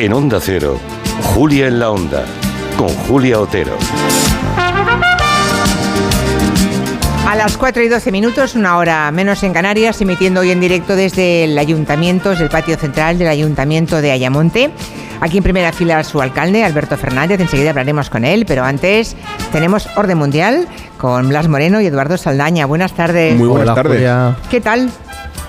En 0.00 0.14
Onda 0.14 0.38
Cero, 0.40 0.80
Julia 1.22 1.66
en 1.66 1.78
la 1.78 1.90
Onda, 1.90 2.24
con 2.78 2.88
Julia 2.88 3.38
Otero. 3.38 3.76
A 7.28 7.36
las 7.36 7.58
4 7.58 7.82
y 7.82 7.88
12 7.88 8.10
minutos, 8.10 8.54
una 8.54 8.78
hora 8.78 9.10
menos 9.10 9.42
en 9.42 9.52
Canarias, 9.52 10.00
emitiendo 10.00 10.40
hoy 10.40 10.52
en 10.52 10.60
directo 10.60 10.96
desde 10.96 11.44
el 11.44 11.58
ayuntamiento, 11.58 12.30
desde 12.30 12.44
el 12.44 12.48
patio 12.48 12.78
central 12.78 13.18
del 13.18 13.28
ayuntamiento 13.28 14.00
de 14.00 14.12
Ayamonte. 14.12 14.70
Aquí 15.20 15.36
en 15.36 15.42
primera 15.42 15.70
fila 15.70 16.02
su 16.02 16.22
alcalde, 16.22 16.64
Alberto 16.64 16.96
Fernández. 16.96 17.38
Enseguida 17.38 17.68
hablaremos 17.68 18.08
con 18.08 18.24
él, 18.24 18.46
pero 18.46 18.64
antes 18.64 19.16
tenemos 19.52 19.86
Orden 19.96 20.16
Mundial 20.16 20.66
con 20.96 21.28
Blas 21.28 21.46
Moreno 21.46 21.78
y 21.82 21.86
Eduardo 21.86 22.16
Saldaña. 22.16 22.64
Buenas 22.64 22.92
tardes. 22.94 23.36
Muy 23.36 23.48
buenas 23.48 23.66
Hola, 23.66 23.74
tardes. 23.74 23.98
Julia. 23.98 24.34
¿Qué 24.50 24.62
tal? 24.62 24.90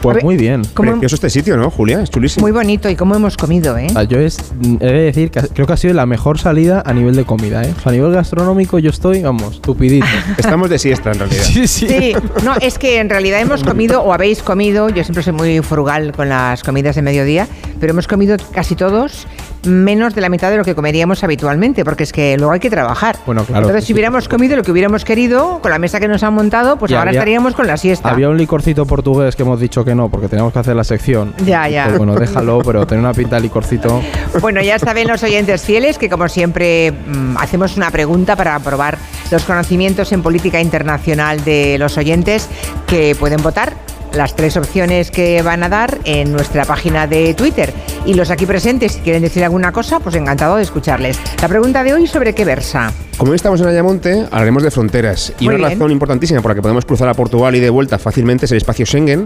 Pues 0.02 0.24
muy 0.24 0.38
bien. 0.38 0.64
¿Cómo- 0.74 0.92
Precioso 0.92 1.16
este 1.16 1.30
sitio, 1.30 1.58
¿no, 1.58 1.70
Julia? 1.70 2.02
Es 2.02 2.10
chulísimo. 2.10 2.44
Muy 2.44 2.52
bonito 2.52 2.90
y 2.90 2.96
cómo 2.96 3.16
hemos 3.16 3.38
comido, 3.38 3.78
¿eh? 3.78 3.88
Ah, 3.96 4.04
Yo 4.04 4.20
es, 4.20 4.38
he 4.80 4.86
de 4.86 5.02
decir 5.04 5.32
que 5.32 5.42
creo 5.42 5.68
que 5.68 5.74
ha 5.74 5.78
sido 5.78 5.94
la 5.94 6.06
mejor 6.06 6.40
salida 6.40 6.82
a 6.86 6.94
nivel 6.94 7.16
de 7.16 7.24
comida, 7.26 7.64
¿eh? 7.64 7.74
O 7.78 7.82
sea, 7.82 7.92
a 7.92 7.94
nivel 7.94 8.12
gastronómico 8.12 8.80
yo 8.80 8.90
estoy, 8.90 9.22
vamos, 9.22 9.62
tupidito. 9.62 10.06
Estamos 10.38 10.70
de 10.70 10.80
siesta, 10.80 11.12
en 11.12 11.20
realidad. 11.20 11.44
sí, 11.44 11.68
sí. 11.68 11.88
Sí, 11.88 12.14
no, 12.44 12.56
es 12.62 12.78
que 12.80 13.00
en 13.00 13.10
realidad 13.10 13.40
hemos 13.42 13.64
comido 13.64 14.02
o 14.02 14.14
habéis 14.14 14.42
comido, 14.42 14.90
yo 14.90 15.04
siempre 15.04 15.24
soy 15.24 15.34
muy 15.34 15.62
frugal 15.62 16.12
con 16.14 16.30
las 16.30 16.64
comidas 16.64 16.96
de 16.96 17.02
mediodía, 17.02 17.48
pero 17.80 17.92
hemos 17.94 18.08
comido 18.08 18.38
casi 18.52 18.76
todos 18.76 19.28
menos 19.64 20.16
de 20.16 20.22
la 20.22 20.30
mitad 20.30 20.50
de 20.50 20.58
lo 20.58 20.64
que 20.64 20.76
comeríamos 20.76 21.24
habitualmente, 21.24 21.84
porque 21.86 22.04
es 22.04 22.12
que 22.12 22.36
luego 22.38 22.52
hay 22.54 22.60
que 22.60 22.70
trabajar. 22.70 23.18
Bueno, 23.26 23.44
claro. 23.44 23.68
Entonces, 23.68 23.86
si 23.86 23.94
hubiéramos 23.94 24.28
comido 24.28 24.56
lo 24.56 24.64
que 24.64 24.72
hubiéramos 24.72 25.06
querido, 25.06 25.60
con 25.62 25.72
la 25.72 25.80
mesa 25.80 26.00
que 26.00 26.08
nos 26.08 26.24
han 26.24 26.34
montado, 26.34 26.78
pues 26.78 26.92
Y 26.92 26.96
ahora 26.96 27.10
había- 27.10 27.20
estaríamos 27.22 27.54
con 27.54 27.68
la 27.68 27.78
siesta. 27.78 28.10
Había 28.10 28.30
un 28.30 28.38
licorcito 28.38 28.86
portugués 28.86 29.36
que 29.36 29.44
hemos 29.44 29.60
dicho 29.60 29.86
que 29.86 29.94
no, 29.96 30.10
porque 30.10 30.28
teníamos 30.28 30.54
que 30.54 30.60
hacer 30.60 30.76
la 30.76 30.84
sección. 30.84 31.34
Ya, 31.46 31.68
ya. 31.68 31.86
Pues 31.86 31.98
bueno, 31.98 32.16
déjalo, 32.16 32.60
pero 32.66 32.86
tener 32.88 33.04
una 33.04 33.14
pinta 33.14 33.36
de 33.36 33.44
licorcito. 33.44 34.02
Bueno, 34.42 34.62
ya 34.62 34.80
saben 34.80 35.08
los 35.08 35.22
oyentes 35.24 35.62
fieles 35.64 35.98
que 35.98 36.10
como 36.10 36.28
siempre 36.28 36.92
mm, 36.92 37.38
hacemos 37.38 37.78
una 37.78 37.92
pregunta 37.92 38.36
para 38.36 38.58
probar 38.60 38.98
los 39.32 39.44
conocimientos 39.44 40.12
en 40.12 40.22
política 40.22 40.60
internacional 40.62 41.44
de 41.44 41.78
los 41.78 41.98
oyentes 41.98 42.50
que 42.88 43.16
pueden 43.20 43.42
votar 43.42 43.74
las 44.14 44.36
tres 44.36 44.58
opciones 44.58 45.12
que 45.12 45.42
van 45.42 45.64
a 45.64 45.70
dar 45.70 46.00
en 46.06 46.32
nuestra 46.32 46.66
página 46.66 47.08
de 47.08 47.34
Twitter. 47.34 47.74
Y 48.06 48.14
los 48.14 48.30
aquí 48.30 48.46
presentes, 48.46 48.94
si 48.94 49.00
quieren 49.02 49.22
decir 49.22 49.44
alguna 49.44 49.72
cosa, 49.72 50.00
pues 50.00 50.16
encantado 50.16 50.56
de 50.58 50.64
escucharles. 50.64 51.20
La 51.42 51.48
pregunta 51.48 51.84
de 51.84 51.94
hoy 51.94 52.08
sobre 52.08 52.34
qué 52.34 52.46
versa. 52.46 52.92
Como 53.18 53.32
hoy 53.32 53.36
estamos 53.36 53.62
en 53.62 53.68
Ayamonte, 53.68 54.26
hablaremos 54.32 54.64
de 54.64 54.72
fronteras. 54.72 55.34
Y 55.40 55.46
Muy 55.46 55.56
una 55.56 55.68
bien. 55.68 55.80
razón 55.80 55.92
importantísima 55.92 56.42
por 56.42 56.52
la 56.52 56.56
que 56.56 56.62
podemos 56.62 56.86
cruzar 56.86 57.08
a 57.10 57.14
Portugal 57.14 57.56
y 57.56 57.60
de 57.60 57.70
vuelta 57.70 58.00
fácilmente 58.00 58.46
es 58.46 58.52
el 58.52 58.58
espacio 58.58 58.86
Schengen. 58.86 59.26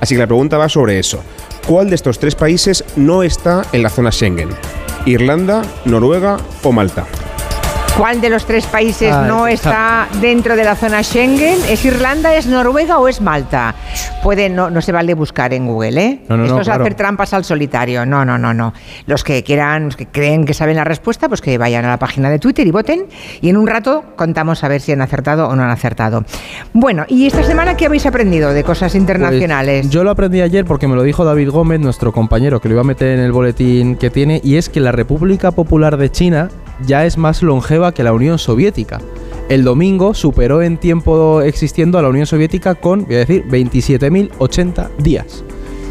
Así 0.00 0.14
que 0.14 0.20
la 0.20 0.26
pregunta 0.26 0.58
va 0.58 0.68
sobre 0.68 0.98
eso. 0.98 1.22
¿Cuál 1.66 1.88
de 1.88 1.94
estos 1.94 2.18
tres 2.18 2.34
países 2.34 2.84
no 2.96 3.22
está 3.22 3.62
en 3.72 3.82
la 3.82 3.90
zona 3.90 4.10
Schengen? 4.12 4.50
¿Irlanda, 5.06 5.62
Noruega 5.84 6.36
o 6.62 6.72
Malta? 6.72 7.06
¿Cuál 7.96 8.20
de 8.20 8.28
los 8.28 8.44
tres 8.44 8.66
países 8.66 9.10
Ah, 9.10 9.24
no 9.26 9.46
está 9.46 10.06
dentro 10.20 10.54
de 10.54 10.64
la 10.64 10.76
zona 10.76 11.02
Schengen? 11.02 11.58
¿Es 11.70 11.82
Irlanda, 11.86 12.34
es 12.36 12.46
Noruega 12.46 12.98
o 12.98 13.08
es 13.08 13.22
Malta? 13.22 13.74
Puede, 14.22 14.50
no, 14.50 14.68
no 14.68 14.82
se 14.82 14.92
vale 14.92 15.14
buscar 15.14 15.54
en 15.54 15.66
Google, 15.66 16.02
¿eh? 16.02 16.20
No, 16.28 16.36
no, 16.36 16.44
Esto 16.44 16.60
es 16.60 16.64
claro. 16.66 16.82
hacer 16.84 16.94
trampas 16.94 17.32
al 17.32 17.44
solitario. 17.44 18.04
No, 18.04 18.22
no, 18.26 18.36
no, 18.36 18.52
no. 18.52 18.74
Los 19.06 19.24
que 19.24 19.42
quieran, 19.42 19.86
los 19.86 19.96
que 19.96 20.04
creen 20.06 20.44
que 20.44 20.52
saben 20.52 20.76
la 20.76 20.84
respuesta, 20.84 21.28
pues 21.28 21.40
que 21.40 21.56
vayan 21.56 21.86
a 21.86 21.88
la 21.88 21.98
página 21.98 22.28
de 22.28 22.38
Twitter 22.38 22.66
y 22.66 22.70
voten. 22.70 23.06
Y 23.40 23.48
en 23.48 23.56
un 23.56 23.66
rato 23.66 24.04
contamos 24.14 24.62
a 24.62 24.68
ver 24.68 24.82
si 24.82 24.92
han 24.92 25.00
acertado 25.00 25.48
o 25.48 25.56
no 25.56 25.62
han 25.62 25.70
acertado. 25.70 26.22
Bueno, 26.74 27.06
¿y 27.08 27.26
esta 27.26 27.44
semana 27.44 27.78
qué 27.78 27.86
habéis 27.86 28.04
aprendido 28.04 28.52
de 28.52 28.62
cosas 28.62 28.94
internacionales? 28.94 29.86
Pues 29.86 29.92
yo 29.92 30.04
lo 30.04 30.10
aprendí 30.10 30.42
ayer 30.42 30.66
porque 30.66 30.86
me 30.86 30.96
lo 30.96 31.02
dijo 31.02 31.24
David 31.24 31.48
Gómez, 31.50 31.80
nuestro 31.80 32.12
compañero, 32.12 32.60
que 32.60 32.68
lo 32.68 32.74
iba 32.74 32.82
a 32.82 32.86
meter 32.86 33.08
en 33.18 33.20
el 33.20 33.32
boletín 33.32 33.96
que 33.96 34.10
tiene, 34.10 34.42
y 34.44 34.56
es 34.56 34.68
que 34.68 34.80
la 34.80 34.92
República 34.92 35.50
Popular 35.52 35.96
de 35.96 36.10
China 36.10 36.50
ya 36.84 37.06
es 37.06 37.16
más 37.18 37.42
longeva 37.42 37.92
que 37.92 38.02
la 38.02 38.12
Unión 38.12 38.38
Soviética. 38.38 39.00
El 39.48 39.64
domingo 39.64 40.14
superó 40.14 40.62
en 40.62 40.76
tiempo 40.76 41.40
existiendo 41.40 41.98
a 41.98 42.02
la 42.02 42.08
Unión 42.08 42.26
Soviética 42.26 42.74
con, 42.74 43.04
voy 43.04 43.14
a 43.14 43.18
decir, 43.18 43.44
27.080 43.48 44.88
días. 44.98 45.44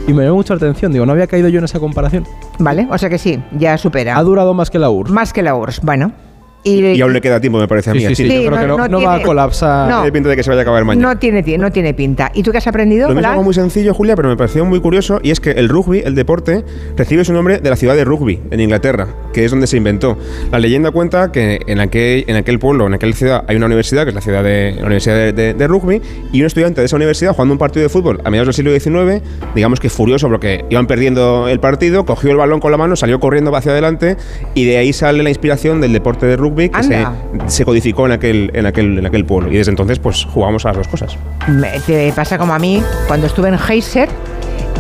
Y 0.08 0.14
me 0.14 0.24
llamó 0.24 0.36
mucha 0.36 0.54
atención, 0.54 0.92
digo, 0.92 1.06
no 1.06 1.14
había 1.14 1.28
caído 1.28 1.50
yo 1.50 1.60
en 1.60 1.66
esa 1.66 1.80
comparación. 1.80 2.28
Vale, 2.60 2.88
o 2.92 2.98
sea 2.98 3.10
que 3.10 3.18
sí, 3.18 3.42
ya 3.58 3.78
supera. 3.78 4.18
Ha 4.18 4.24
durado 4.24 4.54
más 4.54 4.70
que 4.70 4.78
la 4.78 4.90
URSS. 4.90 5.12
Más 5.12 5.34
que 5.34 5.42
la 5.42 5.56
URSS. 5.56 5.82
Bueno. 5.82 6.25
Y, 6.66 6.84
Y 6.84 7.02
aún 7.02 7.14
le 7.14 7.22
queda 7.22 7.40
tiempo, 7.40 7.60
me 7.60 7.68
parece 7.68 7.92
a 7.92 7.94
mí. 7.94 8.00
Sí, 8.02 8.08
sí, 8.16 8.28
sí, 8.28 8.44
yo 8.44 8.50
creo 8.52 8.60
que 8.62 8.68
no, 8.68 8.88
no 8.90 9.02
va 9.02 9.14
a 9.14 9.16
tiene- 9.18 9.26
colapsar. 9.28 9.88
No. 9.90 9.98
Tiene 9.98 10.12
pinta 10.12 10.30
de 10.30 10.36
que 10.36 10.42
se 10.44 10.50
vaya 10.50 10.62
a 10.62 10.64
acabar 10.64 10.84
mañana. 10.84 11.14
no, 11.14 11.20
tiene, 11.20 11.44
ti- 11.44 11.58
no 11.60 11.72
tiene 11.72 11.94
pinta. 11.94 12.32
¿Y 12.34 12.42
tú 12.42 12.52
qué 12.52 12.58
has 12.58 12.66
aprendido? 12.68 13.08
Lo 13.08 13.14
mismo 13.16 13.30
algo 13.30 13.44
muy 13.44 13.54
sencillo, 13.54 13.94
Julia, 13.94 14.16
pero 14.16 14.30
me 14.30 14.36
pareció 14.36 14.66
muy 14.66 14.80
curioso, 14.82 15.20
y 15.22 15.30
es 15.30 15.40
que 15.40 15.52
el 15.52 15.70
rugby, 15.70 16.00
el 16.04 16.16
deporte, 16.16 16.66
recibe 16.98 17.24
su 17.24 17.34
nombre 17.34 17.60
de 17.60 17.70
la 17.70 17.76
ciudad 17.76 17.96
de 17.96 18.04
Rugby, 18.04 18.40
en 18.50 18.60
Inglaterra, 18.60 19.08
que 19.32 19.46
es 19.46 19.52
donde 19.52 19.68
se 19.68 19.78
inventó. 19.78 20.18
La 20.52 20.58
leyenda 20.58 20.90
cuenta 20.90 21.32
que 21.32 21.60
en 21.68 21.80
aquel, 21.80 22.26
en 22.28 22.36
aquel 22.36 22.58
pueblo, 22.58 22.88
en 22.88 22.96
aquella 22.96 23.14
ciudad, 23.14 23.44
hay 23.48 23.56
una 23.58 23.68
universidad, 23.68 24.02
que 24.04 24.10
es 24.10 24.16
la 24.16 24.22
ciudad 24.22 24.44
de, 24.44 24.74
la 24.80 24.86
universidad 24.88 25.16
de, 25.18 25.34
de- 25.34 25.54
de 25.54 25.68
rugby, 25.68 26.02
y 26.34 26.40
un 26.42 26.48
estudiante 26.48 26.82
de 26.82 26.86
esa 26.88 26.96
universidad, 26.96 27.34
jugando 27.34 27.54
un 27.54 27.60
partido 27.60 27.84
de 27.84 27.90
fútbol 27.90 28.22
a 28.24 28.30
mediados 28.32 28.48
del 28.48 28.54
siglo 28.56 28.72
XIX, 28.72 29.22
digamos 29.54 29.80
que 29.80 29.90
furioso 29.90 30.28
porque 30.30 30.66
iban 30.72 30.88
perdiendo 30.88 31.48
el 31.48 31.60
partido, 31.60 32.06
cogió 32.06 32.32
el 32.32 32.38
balón 32.38 32.60
con 32.60 32.72
la 32.72 32.78
mano, 32.78 32.96
salió 32.96 33.20
corriendo 33.20 33.56
hacia 33.56 33.72
adelante, 33.72 34.18
y 34.56 34.66
de 34.66 34.78
ahí 34.78 34.94
sale 34.94 35.22
la 35.22 35.30
inspiración 35.30 35.80
del 35.80 35.94
deporte 35.94 36.26
de 36.26 36.36
rugby 36.38 36.55
que 36.56 37.48
se, 37.48 37.66
codificó 37.66 38.06
en 38.06 38.12
aquel, 38.14 38.52
en, 38.54 38.66
aquel, 38.66 38.98
en 38.98 39.06
aquel 39.06 39.26
pueblo. 39.26 39.52
Y 39.52 39.58
desde 39.58 39.72
entonces, 39.72 40.00
pues 40.00 40.26
jugamos 40.26 40.66
a 40.66 40.70
las 40.70 40.78
dos 40.78 40.88
cosas. 40.88 41.18
Me- 41.48 41.80
Te 41.86 42.12
pasa 42.14 42.38
como 42.38 42.54
a 42.54 42.60
mí 42.60 42.82
cuando 43.08 43.28
estuve 43.28 43.50
en 43.50 43.56
Heiser, 43.70 44.10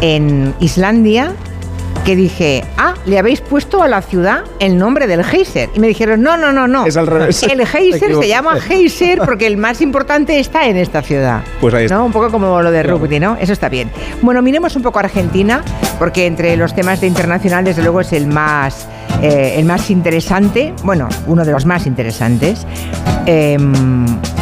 en 0.01 0.53
Islandia, 0.59 1.31
que 2.03 2.15
dije, 2.15 2.63
ah, 2.77 2.93
le 3.05 3.17
habéis 3.17 3.41
puesto 3.41 3.81
a 3.81 3.87
la 3.87 4.01
ciudad 4.01 4.43
el 4.59 4.77
nombre 4.77 5.07
del 5.07 5.21
Heiser. 5.21 5.69
Y 5.73 5.79
me 5.79 5.87
dijeron, 5.87 6.21
no, 6.21 6.37
no, 6.37 6.51
no, 6.51 6.67
no. 6.67 6.85
Es 6.85 6.97
al 6.97 7.07
revés. 7.07 7.41
El 7.43 7.59
Te 7.59 7.77
Heiser 7.77 8.15
se 8.19 8.27
llama 8.27 8.57
Heiser 8.69 9.19
porque 9.25 9.47
el 9.47 9.57
más 9.57 9.81
importante 9.81 10.39
está 10.39 10.67
en 10.67 10.77
esta 10.77 11.01
ciudad. 11.01 11.43
Pues 11.59 11.73
ahí 11.73 11.85
está. 11.85 11.95
¿No? 11.95 12.05
Un 12.05 12.11
poco 12.11 12.31
como 12.31 12.61
lo 12.61 12.71
de 12.71 12.83
rugby, 12.83 13.19
¿no? 13.19 13.37
Eso 13.39 13.53
está 13.53 13.69
bien. 13.69 13.89
Bueno, 14.21 14.41
miremos 14.41 14.75
un 14.75 14.83
poco 14.83 14.99
Argentina, 14.99 15.63
porque 15.97 16.27
entre 16.27 16.55
los 16.57 16.75
temas 16.75 17.01
de 17.01 17.07
internacional, 17.07 17.65
desde 17.65 17.81
luego, 17.81 18.01
es 18.01 18.13
el 18.13 18.27
más, 18.27 18.87
eh, 19.21 19.55
el 19.57 19.65
más 19.65 19.89
interesante, 19.89 20.73
bueno, 20.83 21.09
uno 21.27 21.43
de 21.43 21.51
los 21.51 21.65
más 21.65 21.87
interesantes. 21.87 22.65
Eh, 23.25 23.57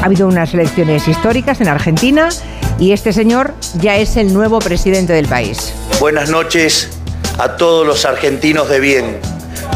ha 0.02 0.06
habido 0.06 0.28
unas 0.28 0.54
elecciones 0.54 1.08
históricas 1.08 1.62
en 1.62 1.70
Argentina 1.70 2.28
y 2.78 2.92
este 2.92 3.14
señor 3.14 3.54
ya 3.80 3.96
es 3.96 4.18
el 4.18 4.34
nuevo 4.34 4.60
presidente 4.60 5.14
del 5.14 5.28
país. 5.28 5.74
Buenas 6.02 6.30
noches 6.30 7.03
a 7.38 7.56
todos 7.58 7.86
los 7.86 8.06
argentinos 8.06 8.70
de 8.70 8.80
bien, 8.80 9.20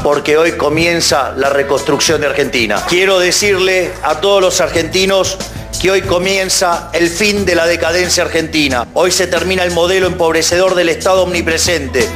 porque 0.04 0.38
hoy 0.38 0.54
comienza 0.54 1.34
la 1.36 1.50
reconstrucción 1.50 2.22
de 2.22 2.28
Argentina. 2.28 2.84
Quiero 2.88 3.20
decirle 3.20 3.92
a 4.04 4.22
todos 4.22 4.42
los 4.42 4.62
argentinos 4.62 5.38
que 5.82 5.92
hoy 5.92 6.02
comienza 6.02 6.90
el 6.94 7.10
fin 7.10 7.46
de 7.46 7.56
la 7.56 7.66
decadencia 7.66 8.24
argentina. 8.24 8.88
Hoy 8.94 9.12
se 9.12 9.28
termina 9.28 9.64
el 9.64 9.72
modelo 9.72 10.08
empobrecedor 10.08 10.76
del 10.76 10.90
Estado 10.90 11.24
omnipresente 11.24 12.08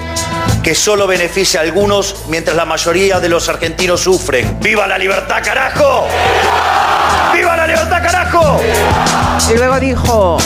que 0.63 0.75
solo 0.75 1.07
beneficia 1.07 1.59
a 1.59 1.63
algunos 1.63 2.15
mientras 2.27 2.55
la 2.55 2.65
mayoría 2.65 3.19
de 3.19 3.29
los 3.29 3.49
argentinos 3.49 4.01
sufren. 4.01 4.59
¡Viva 4.59 4.85
la 4.87 4.97
libertad, 4.97 5.41
carajo! 5.43 6.07
¡Viva 7.33 7.57
la 7.57 7.65
libertad, 7.65 8.03
carajo! 8.03 8.61
Y 9.51 9.57
luego 9.57 9.79
dijo, 9.79 10.37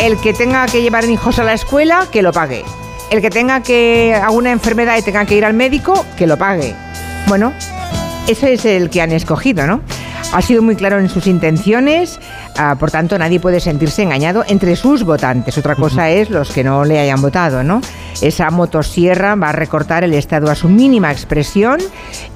el 0.00 0.20
que 0.20 0.32
tenga 0.32 0.66
que 0.66 0.80
llevar 0.80 1.04
hijos 1.04 1.38
a 1.38 1.44
la 1.44 1.54
escuela, 1.54 2.06
que 2.12 2.22
lo 2.22 2.32
pague. 2.32 2.64
El 3.10 3.22
que 3.22 3.30
tenga 3.30 3.62
que 3.62 4.14
alguna 4.14 4.52
enfermedad 4.52 4.98
y 4.98 5.02
tenga 5.02 5.24
que 5.24 5.36
ir 5.36 5.44
al 5.44 5.54
médico, 5.54 6.04
que 6.16 6.26
lo 6.26 6.36
pague. 6.36 6.74
Bueno, 7.26 7.52
ese 8.26 8.52
es 8.52 8.64
el 8.66 8.90
que 8.90 9.00
han 9.00 9.12
escogido, 9.12 9.66
¿no? 9.66 9.80
Ha 10.32 10.42
sido 10.42 10.60
muy 10.60 10.76
claro 10.76 10.98
en 10.98 11.08
sus 11.08 11.26
intenciones, 11.26 12.20
ah, 12.58 12.76
por 12.78 12.90
tanto 12.90 13.18
nadie 13.18 13.40
puede 13.40 13.60
sentirse 13.60 14.02
engañado 14.02 14.44
entre 14.46 14.76
sus 14.76 15.04
votantes. 15.04 15.56
Otra 15.56 15.74
cosa 15.74 16.10
es 16.10 16.28
los 16.28 16.50
que 16.50 16.62
no 16.62 16.84
le 16.84 16.98
hayan 16.98 17.22
votado, 17.22 17.62
¿no? 17.62 17.80
Esa 18.20 18.50
motosierra 18.50 19.34
va 19.36 19.50
a 19.50 19.52
recortar 19.52 20.02
el 20.02 20.12
Estado 20.14 20.50
a 20.50 20.54
su 20.54 20.68
mínima 20.68 21.12
expresión 21.12 21.78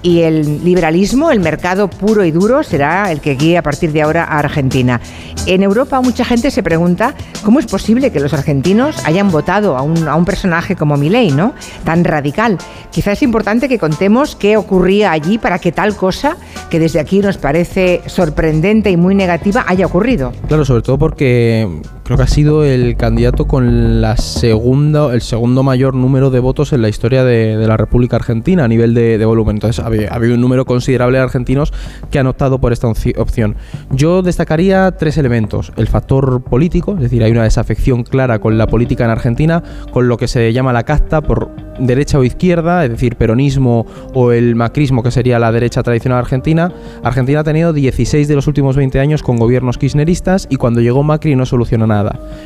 y 0.03 0.21
el 0.21 0.65
liberalismo, 0.65 1.31
el 1.31 1.41
mercado 1.41 1.89
puro 1.89 2.25
y 2.25 2.31
duro, 2.31 2.63
será 2.63 3.11
el 3.11 3.21
que 3.21 3.35
guíe 3.35 3.59
a 3.59 3.63
partir 3.63 3.93
de 3.93 4.03
ahora 4.03 4.25
a 4.25 4.39
Argentina. 4.39 5.01
En 5.47 5.63
Europa 5.63 6.01
mucha 6.01 6.25
gente 6.25 6.53
se 6.53 6.63
pregunta 6.63 7.15
cómo 7.45 7.59
es 7.59 7.67
posible 7.67 8.13
que 8.13 8.21
los 8.21 8.33
argentinos 8.33 9.05
hayan 9.05 9.31
votado 9.31 9.77
a 9.77 9.83
un, 9.83 10.07
a 10.07 10.15
un 10.15 10.25
personaje 10.25 10.77
como 10.77 10.97
Milei, 10.97 11.33
¿no? 11.33 11.53
Tan 11.85 12.05
radical. 12.05 12.59
Quizás 12.93 13.15
es 13.15 13.23
importante 13.23 13.69
que 13.69 13.79
contemos 13.79 14.37
qué 14.37 14.57
ocurría 14.57 15.11
allí 15.11 15.39
para 15.39 15.59
que 15.59 15.73
tal 15.73 15.97
cosa, 15.97 16.37
que 16.71 16.79
desde 16.79 17.01
aquí 17.01 17.19
nos 17.19 17.39
parece 17.39 18.03
sorprendente 18.07 18.91
y 18.91 18.97
muy 18.97 19.15
negativa, 19.15 19.65
haya 19.67 19.87
ocurrido. 19.87 20.33
Claro, 20.47 20.65
sobre 20.65 20.83
todo 20.83 20.99
porque 20.99 21.69
creo 22.13 22.27
que 22.27 22.31
ha 22.31 22.35
sido 22.35 22.63
el 22.63 22.95
candidato 22.97 23.47
con 23.47 24.03
la 24.03 24.19
segunda, 24.19 25.15
el 25.15 25.23
segundo 25.23 25.63
mayor 25.63 25.95
número 25.95 26.29
de 26.29 26.41
votos 26.41 26.75
en 26.75 26.83
la 26.83 26.91
historia 26.91 27.25
de, 27.25 27.57
la 27.67 27.79
República 27.79 28.17
Argentina 28.17 28.65
a 28.65 28.69
nivel 28.69 28.93
de, 28.93 29.25
volumen. 29.25 29.57
Entonces 29.57 29.83
ha 29.83 29.87
habido, 29.87 30.13
ha 30.13 30.17
habido 30.17 30.35
un 30.35 30.43
número 30.43 30.67
considerable 30.67 31.17
de 31.17 31.25
argentinos 31.25 31.73
que 32.11 32.19
han 32.19 32.27
optado 32.27 32.61
por 32.61 32.75
esta 32.75 32.87
opci- 32.87 33.19
opción. 33.19 33.57
Yo 33.93 34.21
destacaría 34.21 34.91
tres 34.99 35.17
elementos. 35.17 35.73
El 35.77 35.87
factor 35.87 36.43
político, 36.43 36.97
es 36.97 37.01
decir, 37.01 37.23
hay 37.23 37.33
una 37.33 37.45
desafección 37.45 38.03
clara 38.03 38.41
con 38.41 38.59
la 38.59 38.67
política 38.67 39.05
en 39.05 39.11
Argentina, 39.11 39.63
con 39.91 40.07
lo 40.07 40.19
que 40.19 40.29
se 40.29 40.53
llama 40.53 40.75
la 40.75 40.83
casta, 40.83 41.23
por 41.23 41.49
derecha 41.79 42.19
o 42.19 42.25
izquierda, 42.25 42.85
es 42.85 42.91
decir, 42.91 43.17
peronismo 43.17 43.87
o 44.13 44.33
el 44.33 44.55
macrismo, 44.55 45.03
que 45.03 45.11
sería 45.11 45.39
la 45.39 45.51
derecha 45.51 45.83
tradicional 45.83 46.19
argentina, 46.19 46.73
Argentina 47.03 47.41
ha 47.41 47.45
tenido 47.45 47.73
16 47.73 48.29
de 48.29 48.35
los 48.35 48.47
últimos 48.47 48.77
20 48.77 49.01
años 49.01 49.23
con 49.23 49.39
gobiernos 49.39 49.79
kirchneristas 49.79 50.47
y 50.51 50.57
cuando 50.57 50.83
llegó 50.83 51.03
Macri 51.03 51.37
no 51.37 51.47
solucionó 51.47 51.87
nada. 51.87 52.02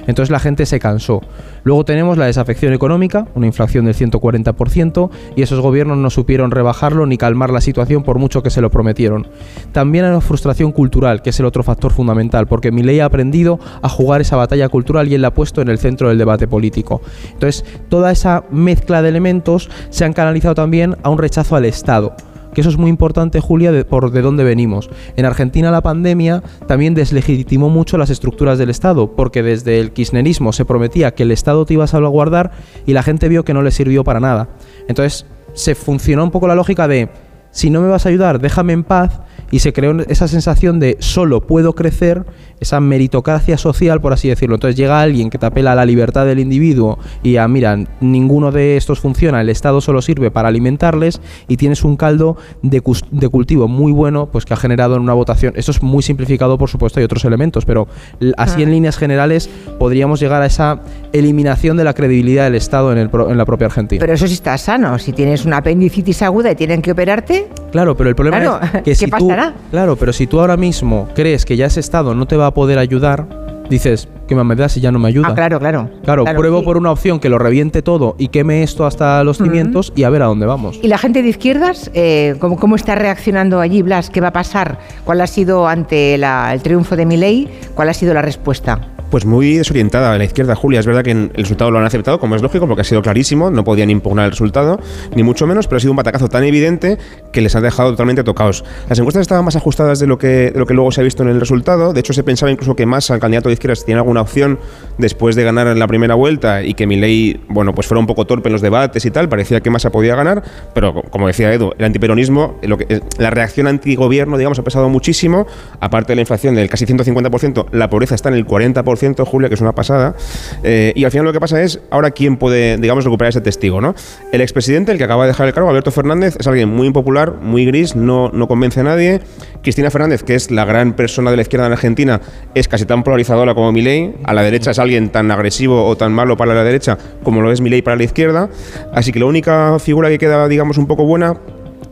Entonces 0.07 0.31
la 0.31 0.39
gente 0.39 0.67
se 0.67 0.79
cansó. 0.79 1.21
Luego 1.65 1.85
tenemos 1.85 2.17
la 2.19 2.27
desafección 2.27 2.73
económica, 2.73 3.27
una 3.35 3.47
inflación 3.47 3.87
del 3.87 3.95
140%, 3.95 5.11
y 5.35 5.43
esos 5.43 5.61
gobiernos 5.61 5.99
no 5.99 6.11
supieron 6.11 6.51
rebajarlo 6.51 7.07
ni 7.07 7.17
calmar 7.17 7.51
la 7.51 7.61
situación 7.61 8.03
por 8.03 8.19
mucho 8.19 8.43
que 8.43 8.51
se 8.51 8.61
lo 8.61 8.71
prometieron. 8.71 9.27
También 9.73 10.05
hay 10.05 10.11
una 10.11 10.21
frustración 10.21 10.73
cultural, 10.73 11.23
que 11.23 11.31
es 11.31 11.41
el 11.41 11.47
otro 11.47 11.63
factor 11.63 11.93
fundamental, 11.93 12.47
porque 12.47 12.71
Milei 12.71 13.01
ha 13.01 13.07
aprendido 13.07 13.59
a 13.83 13.89
jugar 13.89 14.21
esa 14.21 14.37
batalla 14.37 14.69
cultural 14.69 15.09
y 15.09 15.15
él 15.15 15.23
la 15.23 15.29
ha 15.29 15.35
puesto 15.35 15.61
en 15.61 15.69
el 15.69 15.79
centro 15.79 16.09
del 16.09 16.19
debate 16.19 16.47
político. 16.47 17.01
Entonces, 17.33 17.65
toda 17.89 18.13
esa 18.13 18.45
mezcla 18.51 19.03
de 19.03 19.09
elementos 19.09 19.71
se 19.91 20.05
han 20.05 20.13
canalizado 20.13 20.55
también 20.55 20.97
a 21.03 21.11
un 21.11 21.19
rechazo 21.19 21.57
al 21.57 21.65
Estado 21.65 22.15
que 22.57 22.63
eso 22.63 22.71
es 22.71 22.79
muy 22.79 22.89
importante, 22.89 23.39
Julia, 23.39 23.71
de, 23.71 23.85
por 23.85 24.11
de 24.11 24.23
dónde 24.23 24.43
venimos. 24.43 24.89
En 25.17 25.27
Argentina 25.27 25.71
la 25.71 25.83
pandemia 25.83 26.43
también 26.67 26.95
deslegitimó 26.95 27.69
mucho 27.69 27.99
las 27.99 28.09
estructuras 28.09 28.57
del 28.57 28.71
Estado, 28.71 29.15
porque 29.15 29.43
desde 29.43 29.79
el 29.79 29.93
kirchnerismo 29.93 30.55
se 30.55 30.65
prometía 30.65 31.15
que 31.15 31.25
el 31.25 31.33
Estado 31.33 31.67
te 31.67 31.75
iba 31.75 31.85
a 31.85 31.87
salvaguardar 31.87 32.53
y 32.87 32.95
la 32.95 33.03
gente 33.03 33.29
vio 33.29 33.45
que 33.45 33.53
no 33.53 33.61
le 33.61 33.73
sirvió 33.73 34.05
para 34.05 34.21
nada. 34.21 34.49
Entonces 34.89 35.27
se 35.53 35.75
funcionó 35.75 36.25
un 36.25 36.31
poco 36.31 36.49
la 36.49 36.55
lógica 36.55 36.89
de, 36.89 37.11
si 37.51 37.69
no 37.69 37.83
me 37.83 37.89
vas 37.89 38.07
a 38.07 38.09
ayudar, 38.09 38.41
déjame 38.41 38.73
en 38.73 38.85
paz 38.85 39.21
y 39.51 39.61
se 39.61 39.73
creó 39.73 39.97
esa 40.09 40.29
sensación 40.29 40.81
de 40.81 40.97
solo 41.01 41.41
puedo 41.47 41.75
crecer, 41.75 42.25
esa 42.61 42.81
meritocracia 42.81 43.59
social, 43.59 44.01
por 44.01 44.13
así 44.13 44.29
decirlo. 44.29 44.57
Entonces 44.57 44.77
llega 44.77 45.01
alguien 45.01 45.31
que 45.31 45.39
te 45.39 45.47
apela 45.47 45.73
a 45.73 45.75
la 45.75 45.85
libertad 45.85 46.27
del 46.27 46.39
individuo 46.39 46.99
y 47.23 47.37
a, 47.37 47.47
mira, 47.49 47.79
ninguno 48.01 48.51
de 48.51 48.77
estos 48.77 49.01
funciona, 49.01 49.41
el 49.41 49.49
Estado 49.49 49.81
solo 49.81 50.03
sirve 50.03 50.31
para 50.31 50.49
alimentarles 50.49 51.21
y 51.49 51.57
tienes 51.57 51.85
un 51.85 51.97
caldo 51.97 52.37
de, 52.63 52.83
de 53.11 53.29
cultivo 53.29 53.69
muy 53.69 53.93
bueno, 53.93 54.27
pues 54.27 54.45
que 54.45 54.55
ha 54.55 54.57
generado 54.57 54.97
en 54.97 55.03
una 55.03 55.13
votación. 55.13 55.55
Esto 55.57 55.71
es 55.71 55.83
muy 55.83 56.03
simplificado, 56.03 56.59
por 56.59 56.71
supuesto, 56.71 57.01
hay 57.01 57.05
otros 57.05 57.25
elementos, 57.25 57.65
pero 57.65 57.89
así 58.37 58.63
en 58.63 58.71
líneas 58.71 58.97
generales 58.97 59.51
podríamos 59.79 60.21
llegar 60.21 60.43
a 60.43 60.47
esa 60.47 60.81
eliminación 61.13 61.77
de 61.77 61.85
la 61.85 61.95
credibilidad 61.95 62.45
del 62.45 62.55
Estado 62.55 62.93
en, 62.93 62.99
el, 62.99 63.11
en 63.13 63.37
la 63.37 63.45
propia 63.45 63.67
Argentina. 63.67 64.01
Pero 64.01 64.15
eso 64.15 64.27
sí 64.27 64.35
está 64.35 64.57
sano. 64.59 64.99
Si 64.99 65.13
tienes 65.13 65.45
una 65.45 65.59
apendicitis 65.59 66.23
aguda 66.23 66.51
y 66.51 66.55
tienen 66.55 66.83
que 66.83 66.93
operarte. 66.93 67.49
Claro, 67.71 67.97
pero 67.97 68.09
el 68.09 68.17
problema 68.17 68.61
es 68.73 68.83
que 68.85 68.95
si 68.95 69.11
tú 69.11 69.31
Claro, 69.71 69.97
pero 69.97 70.13
si 70.13 70.27
tú 70.27 70.41
ahora 70.41 70.57
mismo 70.57 71.09
crees 71.15 71.45
que 71.45 71.57
ya 71.57 71.67
ese 71.67 71.81
Estado 71.81 72.15
no 72.15 72.27
te 72.27 72.37
va 72.37 72.47
a 72.47 72.55
poder 72.55 72.79
ayudar, 72.79 73.27
dices, 73.69 74.09
¿qué 74.27 74.35
más 74.35 74.45
me 74.45 74.55
das 74.55 74.73
si 74.73 74.81
ya 74.81 74.91
no 74.91 74.99
me 74.99 75.09
ayuda? 75.09 75.29
Ah, 75.31 75.35
claro, 75.35 75.59
claro. 75.59 75.91
Claro, 76.05 76.25
pruebo 76.25 76.63
por 76.63 76.77
una 76.77 76.91
opción 76.91 77.21
que 77.21 77.29
lo 77.29 77.39
reviente 77.39 77.83
todo 77.83 78.17
y 78.19 78.29
queme 78.29 78.63
esto 78.63 78.87
hasta 78.87 79.23
los 79.25 79.39
cimientos 79.39 79.93
y 79.97 80.05
a 80.05 80.11
ver 80.11 80.23
a 80.23 80.27
dónde 80.27 80.47
vamos. 80.47 80.79
¿Y 80.83 80.89
la 80.89 80.99
gente 80.99 81.23
de 81.23 81.29
izquierdas, 81.29 81.91
eh, 81.95 82.37
¿cómo, 82.39 82.57
¿cómo, 82.57 82.77
está 82.77 82.95
reaccionando 82.95 83.61
allí, 83.61 83.83
Blas? 83.83 84.11
¿Qué 84.11 84.21
va 84.21 84.29
a 84.29 84.33
pasar? 84.33 84.79
¿Cuál 85.05 85.21
ha 85.21 85.27
sido 85.27 85.69
ante 85.69 86.15
el 86.15 86.63
triunfo 86.63 86.97
de 86.97 87.07
Milei? 87.07 87.49
¿Cuál 87.75 87.89
ha 87.89 87.95
sido 87.95 88.15
la 88.15 88.23
respuesta? 88.23 88.81
Pues 89.11 89.25
muy 89.25 89.57
desorientada 89.57 90.13
a 90.13 90.19
la 90.19 90.25
izquierda, 90.25 90.57
Julia. 90.57 90.81
Es 90.81 90.87
verdad 90.87 91.05
que 91.05 91.13
el 91.13 91.31
resultado 91.35 91.71
lo 91.71 91.79
han 91.79 91.85
aceptado, 91.85 92.19
como 92.19 92.35
es 92.35 92.43
lógico, 92.43 92.67
porque 92.67 92.81
ha 92.81 92.85
sido 92.85 93.03
clarísimo, 93.03 93.51
no 93.51 93.63
podían 93.63 93.89
impugnar 93.89 94.27
el 94.27 94.33
resultado, 94.33 94.81
ni 95.15 95.23
mucho 95.23 95.47
menos, 95.47 95.69
pero 95.69 95.77
ha 95.77 95.81
sido 95.81 95.93
un 95.93 95.97
batacazo 95.97 96.29
tan 96.29 96.43
evidente 96.43 96.99
que 97.33 97.41
les 97.41 97.55
ha 97.55 97.61
dejado 97.61 97.91
totalmente 97.91 98.25
tocados. 98.25 98.65
Las 98.89 98.99
encuestas 98.99 99.23
estaban 99.23 99.45
más 99.45 99.55
ajustadas 99.55 100.01
de 100.01 100.09
lo 100.09 100.19
que, 100.19 100.53
lo 100.57 100.67
que 100.67 100.75
luego 100.75 100.91
se 100.91 101.01
ha 101.01 101.05
visto 101.05 101.23
en 101.23 101.29
el 101.29 101.39
resultado. 101.39 101.93
De 101.93 102.01
hecho, 102.01 102.13
se 102.13 102.25
pensaba 102.25 102.51
incluso 102.51 102.75
que 102.75 102.85
más 102.85 103.11
al 103.11 103.21
candidato 103.21 103.49
de 103.49 103.53
izquierdas 103.53 103.85
tiene 103.85 104.01
alguna 104.01 104.23
opción 104.23 104.59
después 104.99 105.37
de 105.37 105.45
ganar 105.45 105.69
en 105.69 105.79
la 105.79 105.87
primera 105.87 106.15
vuelta 106.15 106.65
y 106.65 106.75
que 106.75 106.87
Milei, 106.87 107.41
bueno, 107.49 107.75
pues 107.75 107.87
fuera 107.87 108.01
un 108.01 108.07
poco 108.07 108.27
torpe 108.27 108.49
en 108.49 108.55
los 108.55 108.63
debates 108.63 109.05
y 109.05 109.11
tal. 109.13 109.29
Parecía 109.29 109.61
que 109.61 109.71
Massa 109.71 109.91
podía 109.91 110.17
ganar, 110.17 110.43
pero 110.75 111.03
como 111.11 111.29
decía 111.29 111.53
Edu, 111.53 111.73
el 111.79 111.85
antiperonismo, 111.85 112.59
lo 112.63 112.77
que, 112.77 113.01
la 113.19 113.31
reacción 113.31 113.69
antigobierno, 113.69 114.37
digamos, 114.37 114.59
ha 114.59 114.65
pesado 114.65 114.89
muchísimo. 114.89 115.47
Aparte 115.81 116.13
de 116.13 116.17
la 116.17 116.23
inflación 116.23 116.57
del 116.57 116.69
casi 116.69 116.87
150%, 116.87 117.67
la 117.71 117.89
pobreza 117.89 118.17
está 118.17 118.31
en 118.31 118.35
el 118.35 118.47
40%, 118.47 118.96
Julia, 119.25 119.49
que 119.49 119.55
es 119.55 119.61
una 119.61 119.75
pasada. 119.75 120.15
Eh, 120.63 120.93
y 120.95 121.05
al 121.05 121.11
final 121.11 121.27
lo 121.27 121.33
que 121.33 121.41
pasa 121.41 121.63
es, 121.63 121.81
ahora 121.91 122.11
quién 122.11 122.37
puede, 122.37 122.77
digamos, 122.77 123.05
recuperar 123.05 123.31
ese 123.31 123.41
testigo, 123.41 123.81
¿no? 123.81 123.95
El 124.33 124.41
expresidente, 124.41 124.93
el 124.93 124.99
que 124.99 125.05
acaba 125.05 125.25
de 125.25 125.29
dejar 125.29 125.47
el 125.47 125.55
cargo, 125.55 125.69
Alberto 125.71 125.91
Fernández, 125.91 126.37
es 126.39 126.47
alguien 126.47 126.69
muy 126.69 126.87
impopular, 126.87 127.35
muy 127.41 127.65
gris, 127.67 127.97
no, 127.97 128.31
no 128.33 128.49
convence 128.49 128.81
a 128.81 128.85
nadie. 128.85 129.21
Cristina 129.63 129.91
Fernández, 129.91 130.23
que 130.23 130.35
es 130.35 130.51
la 130.51 130.65
gran 130.65 130.95
persona 130.95 131.31
de 131.31 131.37
la 131.37 131.43
izquierda 131.43 131.67
en 131.67 131.73
Argentina, 131.73 132.21
es 132.55 132.69
casi 132.69 132.85
tan 132.85 133.03
polarizadora 133.03 133.55
como 133.55 133.73
Milei. 133.73 134.15
A 134.25 134.33
la 134.33 134.43
derecha 134.43 134.71
es 134.71 134.79
alguien 134.79 135.11
tan 135.11 135.31
agresivo 135.31 135.87
o 135.87 135.97
tan 135.97 136.13
malo 136.13 136.37
para 136.37 136.55
la 136.55 136.65
derecha 136.65 136.99
como 137.23 137.43
lo 137.43 137.53
es 137.53 137.61
Milei 137.61 137.83
para 137.83 137.97
la 137.97 138.05
izquierda. 138.05 138.49
Así 138.93 139.13
que 139.13 139.19
la 139.19 139.27
única 139.27 139.79
figura 139.79 140.09
que 140.09 140.19
queda, 140.19 140.49
digamos, 140.49 140.79
un 140.79 140.87
poco 140.87 141.05
buena 141.05 141.37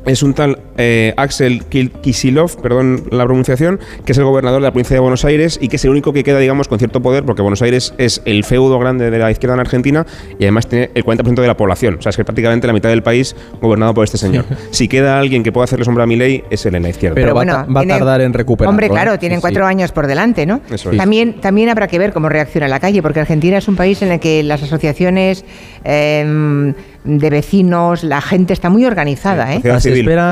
es 0.07 0.23
un 0.23 0.35
tal 0.35 0.59
eh, 0.77 1.15
Axel 1.17 1.65
Kisilov, 1.65 2.61
perdón 2.61 3.05
la 3.11 3.25
pronunciación, 3.25 3.81
que 4.05 4.13
es 4.13 4.19
el 4.19 4.25
gobernador 4.25 4.61
de 4.61 4.67
la 4.67 4.73
provincia 4.73 4.95
de 4.95 5.01
Buenos 5.01 5.25
Aires 5.25 5.59
y 5.61 5.69
que 5.69 5.77
es 5.77 5.85
el 5.85 5.91
único 5.91 6.13
que 6.13 6.25
queda, 6.25 6.39
digamos, 6.39 6.69
con 6.69 6.79
cierto 6.79 7.01
poder, 7.01 7.25
porque 7.25 7.43
Buenos 7.43 7.63
Aires 7.63 7.95
es 7.99 8.23
el 8.25 8.45
feudo 8.45 8.79
grande 8.79 9.11
de 9.11 9.19
la 9.19 9.31
izquierda 9.31 9.55
en 9.55 9.61
Argentina 9.61 10.07
y 10.39 10.45
además 10.45 10.69
tiene 10.69 10.91
el 10.95 11.05
40% 11.05 11.41
de 11.41 11.47
la 11.47 11.57
población. 11.57 11.97
O 11.99 12.03
sea, 12.03 12.11
es 12.11 12.17
que 12.17 12.25
prácticamente 12.25 12.67
la 12.67 12.73
mitad 12.73 12.89
del 12.89 13.03
país 13.03 13.35
gobernado 13.61 13.95
por 13.95 14.05
este 14.05 14.19
señor. 14.19 14.45
si 14.71 14.89
queda 14.89 15.19
alguien 15.19 15.43
que 15.43 15.53
pueda 15.53 15.65
hacerle 15.65 15.85
sombra 15.85 16.05
a 16.05 16.07
mi 16.07 16.17
ley, 16.17 16.45
es 16.51 16.65
él 16.67 16.75
en 16.75 16.83
la 16.83 16.91
izquierda. 16.91 17.15
Pero, 17.15 17.35
bueno, 17.35 17.67
va, 17.75 17.81
a 17.81 17.87
tardar 17.87 18.21
en 18.21 18.33
recuperar. 18.33 18.69
Hombre, 18.71 18.89
claro, 18.89 19.19
tienen 19.19 19.41
cuatro 19.41 19.67
años 19.67 19.93
por 19.93 20.07
delante, 20.07 20.47
¿no? 20.47 20.61
también, 20.97 21.41
también 21.41 21.69
habrá 21.69 21.89
que 21.89 21.99
ver 21.99 22.13
cómo 22.13 22.29
reacciona 22.29 22.69
la 22.69 22.81
calle, 22.81 23.03
porque 23.03 23.21
Argentina 23.21 23.59
es 23.59 23.69
un 23.69 23.77
país 23.77 24.03
en 24.03 24.13
el 24.13 24.21
que 24.21 24.43
las 24.43 24.63
asociaciones... 24.63 25.45
Em, 25.85 26.75
de 27.05 27.31
vecinos, 27.31 28.03
la 28.03 28.21
gente 28.21 28.53
está 28.53 28.71
muy 28.71 28.85
organizada. 28.85 29.55
¿eh? 29.55 29.61
La, 29.63 29.77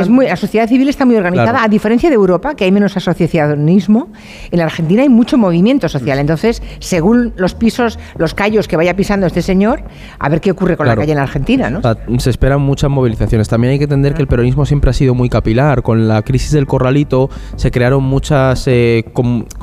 es 0.00 0.08
muy, 0.08 0.26
la 0.26 0.36
sociedad 0.36 0.68
civil 0.68 0.88
está 0.88 1.04
muy 1.04 1.16
organizada, 1.16 1.62
a 1.62 1.68
diferencia 1.68 2.08
de 2.08 2.14
Europa, 2.14 2.54
que 2.54 2.64
hay 2.64 2.72
menos 2.72 2.96
asociacionismo, 2.96 4.08
en 4.50 4.58
la 4.58 4.64
Argentina 4.64 5.02
hay 5.02 5.08
mucho 5.08 5.38
movimiento 5.38 5.88
social. 5.88 6.18
Entonces, 6.18 6.62
según 6.80 7.32
los 7.36 7.54
pisos, 7.54 7.98
los 8.16 8.34
callos 8.34 8.68
que 8.68 8.76
vaya 8.76 8.96
pisando 8.96 9.26
este 9.26 9.42
señor, 9.42 9.82
a 10.18 10.28
ver 10.28 10.40
qué 10.40 10.50
ocurre 10.50 10.76
con 10.76 10.86
la 10.86 10.96
calle 10.96 11.12
en 11.12 11.18
Argentina. 11.18 11.70
¿no? 11.70 11.80
se 12.18 12.30
esperan 12.30 12.60
muchas 12.60 12.90
movilizaciones. 12.90 13.48
También 13.48 13.72
hay 13.72 13.78
que 13.78 13.84
entender 13.84 14.14
que 14.14 14.22
el 14.22 14.28
peronismo 14.28 14.64
siempre 14.64 14.90
ha 14.90 14.94
sido 14.94 15.14
muy 15.14 15.28
capilar. 15.28 15.82
Con 15.82 16.08
la 16.08 16.22
crisis 16.22 16.52
del 16.52 16.66
corralito 16.66 17.30
se 17.56 17.70
crearon 17.70 18.02
muchas 18.02 18.66
eh, 18.66 19.04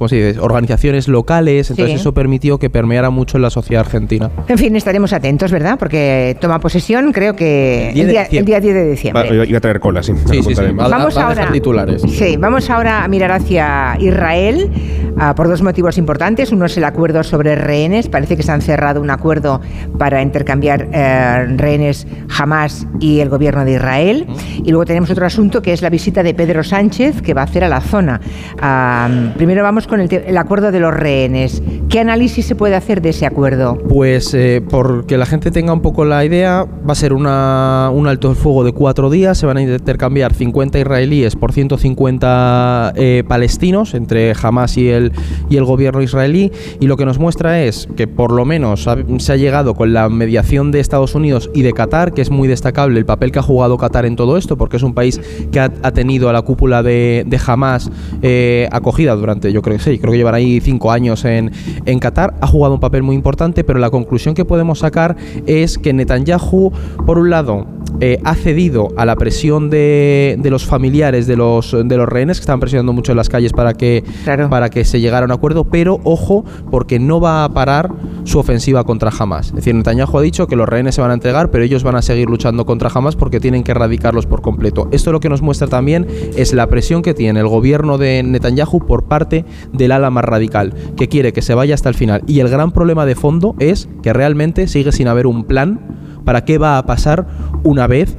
se 0.08 0.16
dice? 0.16 0.40
organizaciones 0.40 1.08
locales, 1.08 1.70
entonces 1.70 2.02
eso 2.02 2.14
permitió 2.14 2.58
que 2.58 2.70
permeara 2.70 3.10
mucho 3.10 3.38
en 3.38 3.44
la 3.44 3.50
sociedad 3.50 3.86
argentina. 3.86 4.30
En 4.48 4.58
fin, 4.58 4.76
estaremos 4.76 5.14
atentos, 5.14 5.52
¿verdad? 5.52 5.78
Porque 5.78 6.38
toma 6.40 6.60
posesión 6.60 6.99
creo 7.12 7.36
que 7.36 7.90
el 7.90 8.08
día, 8.46 8.60
10 8.60 8.62
de 8.62 8.90
diciembre. 8.92 9.46
iba 9.48 9.58
a 9.58 9.62
traer 9.62 9.80
cola, 9.80 10.04
sí. 10.04 10.14
vamos 10.74 11.18
ahora, 11.18 11.52
titulares. 11.52 12.02
Sí, 12.02 12.38
vamos 12.38 12.70
ahora 12.70 13.04
a 13.04 13.08
mirar 13.08 13.32
hacia 13.32 13.98
Israel 14.00 14.70
ah, 15.18 15.36
por 15.36 15.48
dos 15.48 15.62
motivos 15.62 15.98
importantes. 15.98 16.52
Uno 16.52 16.66
es 16.66 16.78
el 16.78 16.84
acuerdo 16.84 17.24
sobre 17.24 17.56
rehenes. 17.56 18.08
Parece 18.10 18.38
que 18.38 18.44
se 18.44 18.52
han 18.52 18.62
cerrado 18.62 19.02
un 19.02 19.10
acuerdo 19.10 19.62
para 19.98 20.22
intercambiar 20.22 20.88
eh, 20.92 21.46
rehenes 21.58 22.08
Hamas 22.38 22.88
y 23.00 23.20
el 23.20 23.30
gobierno 23.30 23.66
de 23.66 23.74
Israel. 23.74 24.28
Y 24.64 24.72
luego 24.72 24.86
tenemos 24.86 25.10
otro 25.10 25.26
asunto 25.26 25.62
que 25.62 25.74
es 25.74 25.82
la 25.82 25.90
visita 25.90 26.24
de 26.24 26.34
Pedro 26.34 26.64
Sánchez 26.64 27.22
que 27.22 27.34
va 27.34 27.42
a 27.42 27.46
hacer 27.46 27.64
a 27.64 27.70
la 27.70 27.82
zona. 27.82 28.20
Ah, 28.62 29.10
primero 29.38 29.64
vamos 29.64 29.88
con 29.88 30.00
el, 30.00 30.38
acuerdo 30.38 30.72
de 30.72 30.80
los 30.80 30.94
rehenes. 30.94 31.62
¿Qué 31.90 32.00
análisis 32.00 32.46
se 32.46 32.54
puede 32.54 32.76
hacer 32.76 33.02
de 33.02 33.10
ese 33.10 33.26
acuerdo? 33.26 33.76
Pues 33.76 34.36
eh, 34.36 34.62
porque 34.62 35.18
la 35.18 35.26
gente 35.26 35.50
tenga 35.50 35.74
un 35.74 35.82
poco 35.82 36.06
la 36.06 36.24
idea, 36.24 36.68
va 36.88 36.92
a 36.92 36.96
ser 36.96 37.14
una, 37.14 37.90
un 37.92 38.06
alto 38.06 38.36
fuego 38.36 38.64
de 38.64 38.74
cuatro 38.74 39.10
días, 39.10 39.40
se 39.40 39.48
van 39.48 39.58
a 39.58 39.64
intercambiar 39.64 40.36
50 40.36 40.78
israelíes 40.78 41.36
por 41.36 41.52
150 41.52 42.94
eh, 42.96 43.24
palestinos 43.28 43.96
entre 43.96 44.34
Hamas 44.40 44.78
y 44.78 44.90
el, 44.90 45.12
y 45.50 45.58
el 45.58 45.66
gobierno 45.66 46.04
israelí 46.04 46.52
y 46.80 46.86
lo 46.86 46.96
que 46.96 47.06
nos 47.06 47.18
muestra 47.18 47.64
es 47.64 47.90
que 47.98 48.08
por 48.08 48.34
lo 48.34 48.46
menos 48.46 48.88
se 49.18 49.34
ha 49.34 49.36
llegado 49.36 49.74
con 49.74 49.92
la 49.92 50.10
mediación 50.10 50.70
de 50.70 50.82
Estados 50.82 51.16
Unidos 51.16 51.50
y 51.56 51.64
de 51.64 51.74
Qatar, 51.74 52.14
que 52.14 52.22
es 52.22 52.30
muy 52.30 52.48
destacable 52.48 53.00
el 53.00 53.08
papel 53.08 53.32
que 53.32 53.40
ha 53.40 53.44
jugado 53.44 53.80
Qatar 53.80 54.06
en 54.06 54.16
todo 54.16 54.38
esto, 54.38 54.58
porque 54.58 54.78
es 54.78 54.84
un 54.84 54.94
país 54.94 55.20
que 55.52 55.60
ha, 55.60 55.70
tenido 55.92 56.30
a 56.30 56.34
la 56.34 56.44
cúpula 56.44 56.84
de, 56.84 57.24
de 57.26 57.40
Hamas 57.44 57.90
eh, 58.22 58.70
acogida 58.72 59.16
durante, 59.16 59.52
yo 59.52 59.64
creo 59.64 59.78
que 59.78 59.84
sí, 59.84 59.98
creo 59.98 60.12
que 60.12 60.18
llevará 60.20 60.38
ahí 60.38 60.60
cinco 60.62 60.92
años 60.92 61.26
en, 61.26 61.52
en 61.86 62.00
Qatar, 62.00 62.36
ha 62.42 62.48
jugado 62.48 62.74
un 62.74 62.80
papel 62.80 63.04
muy 63.04 63.16
importante, 63.16 63.64
pero 63.64 63.80
la 63.80 63.90
conclusión 63.90 64.36
que 64.36 64.46
podemos 64.46 64.80
sacar 64.80 65.16
es 65.46 65.78
que 65.78 65.94
Netanyahu 65.94 66.72
por 67.06 67.18
un 67.18 67.30
lado, 67.30 67.66
eh, 68.02 68.20
ha 68.24 68.36
cedido 68.36 68.90
a 68.96 69.06
la 69.06 69.16
presión 69.16 69.70
de, 69.70 70.40
los 70.44 70.66
familiares 70.66 71.28
de 71.28 71.36
los, 71.36 71.72
de 71.72 71.98
los 71.98 72.08
rehenes 72.08 72.38
que 72.38 72.42
estaban 72.42 72.60
presionando 72.60 72.94
mucho 72.94 73.12
en 73.12 73.18
las 73.18 73.30
calles 73.30 73.52
para 73.52 73.74
que, 73.74 74.04
para 74.50 74.70
que 74.70 74.86
se 74.86 75.02
llegara 75.02 75.24
a 75.24 75.26
un 75.26 75.32
acuerdo, 75.32 75.66
pero 75.66 76.00
ojo, 76.04 76.46
porque 76.72 77.00
no 77.00 77.20
va 77.20 77.44
a 77.44 77.50
parar 77.50 77.92
su 78.24 78.40
ofensiva 78.40 78.84
contra 78.84 79.12
Hamas. 79.18 79.48
Es 79.48 79.56
decir, 79.56 79.76
Netanyahu 79.76 80.18
ha 80.18 80.22
dicho 80.22 80.48
que 80.48 80.56
los 80.56 80.70
rehenes 80.70 80.96
se 80.96 81.02
van 81.02 81.12
a 81.12 81.14
entregar, 81.14 81.52
pero 81.52 81.64
ellos 81.64 81.84
van 81.84 81.96
a 81.96 82.02
seguir 82.02 82.30
luchando 82.30 82.66
contra 82.66 82.90
Hamas 82.94 83.16
porque 83.16 83.40
tienen 83.40 83.64
que 83.64 83.72
erradicarlos 83.72 84.26
por 84.26 84.42
completo. 84.42 84.88
Esto 84.92 85.12
lo 85.12 85.20
que 85.20 85.30
nos 85.30 85.42
muestra 85.42 85.68
también 85.68 86.08
es 86.36 86.54
la 86.54 86.68
presión 86.68 87.02
que 87.02 87.14
tiene 87.14 87.40
el 87.40 87.48
gobierno 87.48 87.98
de 87.98 88.24
Netanyahu 88.24 88.86
por 88.86 89.06
parte 89.06 89.46
del 89.74 89.92
ala 89.92 90.10
más 90.10 90.24
radical, 90.24 90.74
que 90.96 91.10
quiere 91.10 91.34
que 91.34 91.42
se 91.42 91.54
vaya 91.54 91.69
hasta 91.72 91.90
el 91.90 91.96
final. 91.96 92.24
Y 92.28 92.40
el 92.40 92.50
gran 92.50 92.72
problema 92.72 93.06
de 93.06 93.16
fondo 93.16 93.56
es 93.60 93.90
que 94.04 94.14
realmente 94.14 94.68
sigue 94.68 94.92
sin 94.92 95.08
haber 95.08 95.28
un 95.28 95.44
plan 95.44 95.80
para 96.26 96.46
qué 96.46 96.58
va 96.58 96.78
a 96.78 96.86
pasar 96.86 97.28
una 97.64 97.88
vez 97.88 98.18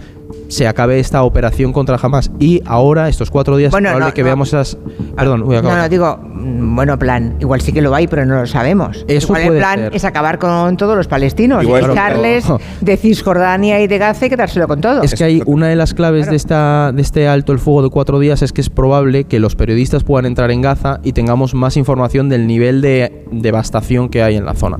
se 0.50 0.66
acabe 0.68 0.98
esta 1.00 1.22
operación 1.22 1.72
contra 1.72 1.96
Hamas. 2.02 2.30
Y 2.38 2.60
ahora, 2.66 3.08
estos 3.08 3.30
cuatro 3.30 3.56
días, 3.56 3.70
Bueno, 3.70 3.88
es 3.88 3.92
probable 3.94 4.10
no, 4.10 4.14
que 4.14 4.20
no. 4.22 4.26
veamos 4.26 4.48
esas... 4.48 4.76
Perdón, 5.16 5.44
voy 5.46 5.56
a 5.56 5.62
No, 5.62 5.68
acabar. 5.68 5.84
no, 5.84 5.88
digo, 5.88 6.18
mm, 6.22 6.76
bueno, 6.76 6.98
plan, 6.98 7.36
igual 7.40 7.60
sí 7.60 7.72
que 7.72 7.80
lo 7.80 7.94
hay, 7.94 8.06
pero 8.06 8.26
no 8.26 8.40
lo 8.40 8.46
sabemos. 8.46 9.04
Eso 9.08 9.28
igual 9.28 9.42
el 9.54 9.58
plan 9.58 9.78
ser. 9.78 9.96
es 9.96 10.04
acabar 10.04 10.38
con 10.38 10.76
todos 10.76 10.96
los 10.96 11.06
palestinos, 11.08 11.62
Igual- 11.62 11.82
y 11.82 11.92
Claro, 11.92 12.20
de 12.80 12.96
Cisjordania 12.96 13.80
y 13.80 13.86
de 13.86 13.98
Gaza 13.98 14.26
y 14.26 14.30
quedárselo 14.30 14.66
con 14.68 14.80
todo. 14.80 15.02
Es 15.02 15.14
que 15.14 15.24
hay 15.24 15.42
una 15.46 15.68
de 15.68 15.76
las 15.76 15.94
claves 15.94 16.22
Claro. 16.22 16.30
de, 16.32 16.36
esta, 16.36 16.92
de 16.92 17.02
este 17.02 17.28
alto 17.28 17.52
el 17.52 17.58
fuego 17.58 17.82
de 17.82 17.90
cuatro 17.90 18.18
días 18.18 18.42
es 18.42 18.52
que 18.52 18.60
es 18.60 18.70
probable 18.70 19.24
que 19.24 19.38
los 19.40 19.54
periodistas 19.56 20.04
puedan 20.04 20.26
entrar 20.26 20.50
en 20.50 20.62
Gaza 20.62 21.00
y 21.02 21.12
tengamos 21.12 21.54
más 21.54 21.76
información 21.76 22.28
del 22.28 22.46
nivel 22.46 22.80
de 22.80 23.24
devastación 23.30 24.08
que 24.08 24.22
hay 24.22 24.36
en 24.36 24.44
la 24.44 24.54
zona. 24.54 24.78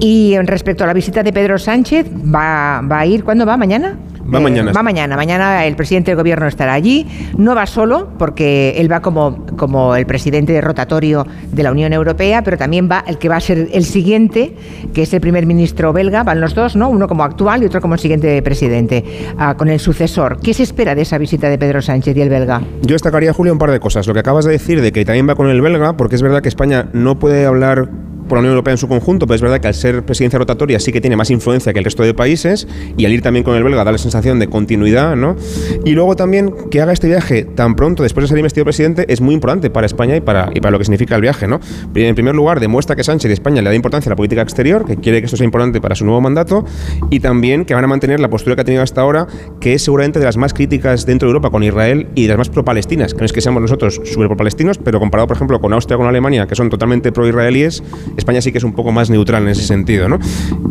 Y 0.00 0.34
en 0.34 0.46
respecto 0.46 0.84
a 0.84 0.86
la 0.86 0.92
visita 0.92 1.22
de 1.22 1.32
Pedro 1.32 1.58
Sánchez, 1.58 2.06
¿va, 2.32 2.80
va 2.82 3.00
a 3.00 3.06
ir? 3.06 3.24
¿Cuándo 3.24 3.44
va? 3.44 3.56
¿Mañana? 3.56 3.96
Eh, 4.28 4.34
Va 4.34 4.40
mañana. 4.40 4.72
Va 4.72 4.82
mañana. 4.82 5.16
Mañana 5.16 5.64
el 5.64 5.74
presidente 5.74 6.10
del 6.10 6.18
gobierno 6.18 6.46
estará 6.46 6.74
allí. 6.74 7.06
No 7.36 7.54
va 7.54 7.66
solo, 7.66 8.08
porque 8.18 8.74
él 8.76 8.90
va 8.90 9.00
como, 9.00 9.46
como 9.56 9.96
el 9.96 10.04
presidente 10.06 10.60
rotatorio 10.60 11.26
de 11.50 11.62
la 11.62 11.72
Unión 11.72 11.92
Europea, 11.92 12.42
pero 12.42 12.58
también 12.58 12.88
va 12.90 13.04
el 13.06 13.18
que 13.18 13.28
va 13.28 13.36
a 13.36 13.40
ser 13.40 13.68
el 13.72 13.84
siguiente, 13.84 14.54
que 14.92 15.02
es 15.02 15.12
el 15.14 15.20
primer 15.20 15.46
ministro 15.46 15.92
belga. 15.92 16.22
Van 16.24 16.40
los 16.40 16.54
dos, 16.54 16.76
¿no? 16.76 16.88
Uno 16.90 17.08
como 17.08 17.24
actual 17.24 17.62
y 17.62 17.66
otro 17.66 17.80
como 17.80 17.94
el 17.94 18.00
siguiente 18.00 18.40
presidente, 18.42 19.04
ah, 19.38 19.54
con 19.56 19.68
el 19.68 19.80
sucesor. 19.80 20.40
¿Qué 20.40 20.52
se 20.52 20.62
espera 20.62 20.94
de 20.94 21.02
esa 21.02 21.18
visita 21.18 21.48
de 21.48 21.58
Pedro 21.58 21.80
Sánchez 21.80 22.16
y 22.16 22.20
el 22.20 22.28
belga? 22.28 22.60
Yo 22.82 22.94
destacaría, 22.94 23.32
Julio, 23.32 23.52
un 23.52 23.58
par 23.58 23.70
de 23.70 23.80
cosas. 23.80 24.06
Lo 24.06 24.12
que 24.14 24.20
acabas 24.20 24.44
de 24.44 24.52
decir 24.52 24.82
de 24.82 24.92
que 24.92 25.04
también 25.04 25.28
va 25.28 25.34
con 25.34 25.48
el 25.48 25.60
belga, 25.60 25.96
porque 25.96 26.16
es 26.16 26.22
verdad 26.22 26.42
que 26.42 26.48
España 26.48 26.88
no 26.92 27.18
puede 27.18 27.46
hablar 27.46 27.88
por 28.28 28.36
la 28.36 28.40
Unión 28.40 28.52
Europea 28.52 28.72
en 28.72 28.78
su 28.78 28.88
conjunto, 28.88 29.26
pero 29.26 29.36
es 29.36 29.42
verdad 29.42 29.60
que 29.60 29.68
al 29.68 29.74
ser 29.74 30.04
presidencia 30.04 30.38
rotatoria 30.38 30.78
sí 30.78 30.92
que 30.92 31.00
tiene 31.00 31.16
más 31.16 31.30
influencia 31.30 31.72
que 31.72 31.78
el 31.78 31.84
resto 31.84 32.02
de 32.02 32.14
países 32.14 32.68
y 32.96 33.04
al 33.04 33.12
ir 33.12 33.22
también 33.22 33.44
con 33.44 33.56
el 33.56 33.64
belga 33.64 33.84
da 33.84 33.92
la 33.92 33.98
sensación 33.98 34.38
de 34.38 34.48
continuidad, 34.48 35.16
¿no? 35.16 35.36
Y 35.84 35.92
luego 35.92 36.16
también 36.16 36.54
que 36.70 36.80
haga 36.80 36.92
este 36.92 37.08
viaje 37.08 37.44
tan 37.44 37.74
pronto 37.74 38.02
después 38.02 38.24
de 38.24 38.28
ser 38.28 38.38
investido 38.38 38.64
presidente 38.64 39.06
es 39.08 39.20
muy 39.20 39.34
importante 39.34 39.70
para 39.70 39.86
España 39.86 40.16
y 40.16 40.20
para, 40.20 40.50
y 40.54 40.60
para 40.60 40.70
lo 40.70 40.78
que 40.78 40.84
significa 40.84 41.16
el 41.16 41.22
viaje, 41.22 41.46
¿no? 41.46 41.60
En 41.94 42.14
primer 42.14 42.34
lugar, 42.34 42.60
demuestra 42.60 42.94
que 42.96 43.04
Sánchez 43.04 43.28
de 43.28 43.34
España 43.34 43.62
le 43.62 43.68
da 43.68 43.74
importancia 43.74 44.08
a 44.08 44.12
la 44.12 44.16
política 44.16 44.42
exterior, 44.42 44.84
que 44.84 44.96
quiere 44.96 45.20
que 45.20 45.26
esto 45.26 45.36
sea 45.36 45.44
importante 45.44 45.80
para 45.80 45.94
su 45.94 46.04
nuevo 46.04 46.20
mandato 46.20 46.64
y 47.10 47.20
también 47.20 47.64
que 47.64 47.74
van 47.74 47.84
a 47.84 47.86
mantener 47.86 48.20
la 48.20 48.30
postura 48.30 48.54
que 48.54 48.62
ha 48.62 48.64
tenido 48.64 48.82
hasta 48.82 49.00
ahora, 49.00 49.26
que 49.60 49.74
es 49.74 49.82
seguramente 49.82 50.18
de 50.18 50.24
las 50.24 50.36
más 50.36 50.54
críticas 50.54 51.06
dentro 51.06 51.26
de 51.26 51.30
Europa 51.30 51.50
con 51.50 51.62
Israel 51.62 52.08
y 52.14 52.22
de 52.22 52.28
las 52.28 52.38
más 52.38 52.48
pro-palestinas, 52.48 53.14
que 53.14 53.20
no 53.20 53.26
es 53.26 53.32
que 53.32 53.40
seamos 53.40 53.62
nosotros 53.62 54.00
súper 54.04 54.28
pro-palestinos, 54.28 54.78
pero 54.78 55.00
comparado, 55.00 55.26
por 55.26 55.36
ejemplo, 55.36 55.60
con 55.60 55.72
Austria 55.72 55.96
con 55.96 56.06
Alemania, 56.06 56.46
que 56.46 56.54
son 56.54 56.68
totalmente 56.68 57.12
pro-israelíes, 57.12 57.82
España 58.18 58.40
sí 58.42 58.52
que 58.52 58.58
es 58.58 58.64
un 58.64 58.72
poco 58.72 58.92
más 58.92 59.08
neutral 59.10 59.44
en 59.44 59.48
ese 59.50 59.62
sentido, 59.62 60.08
¿no? 60.08 60.18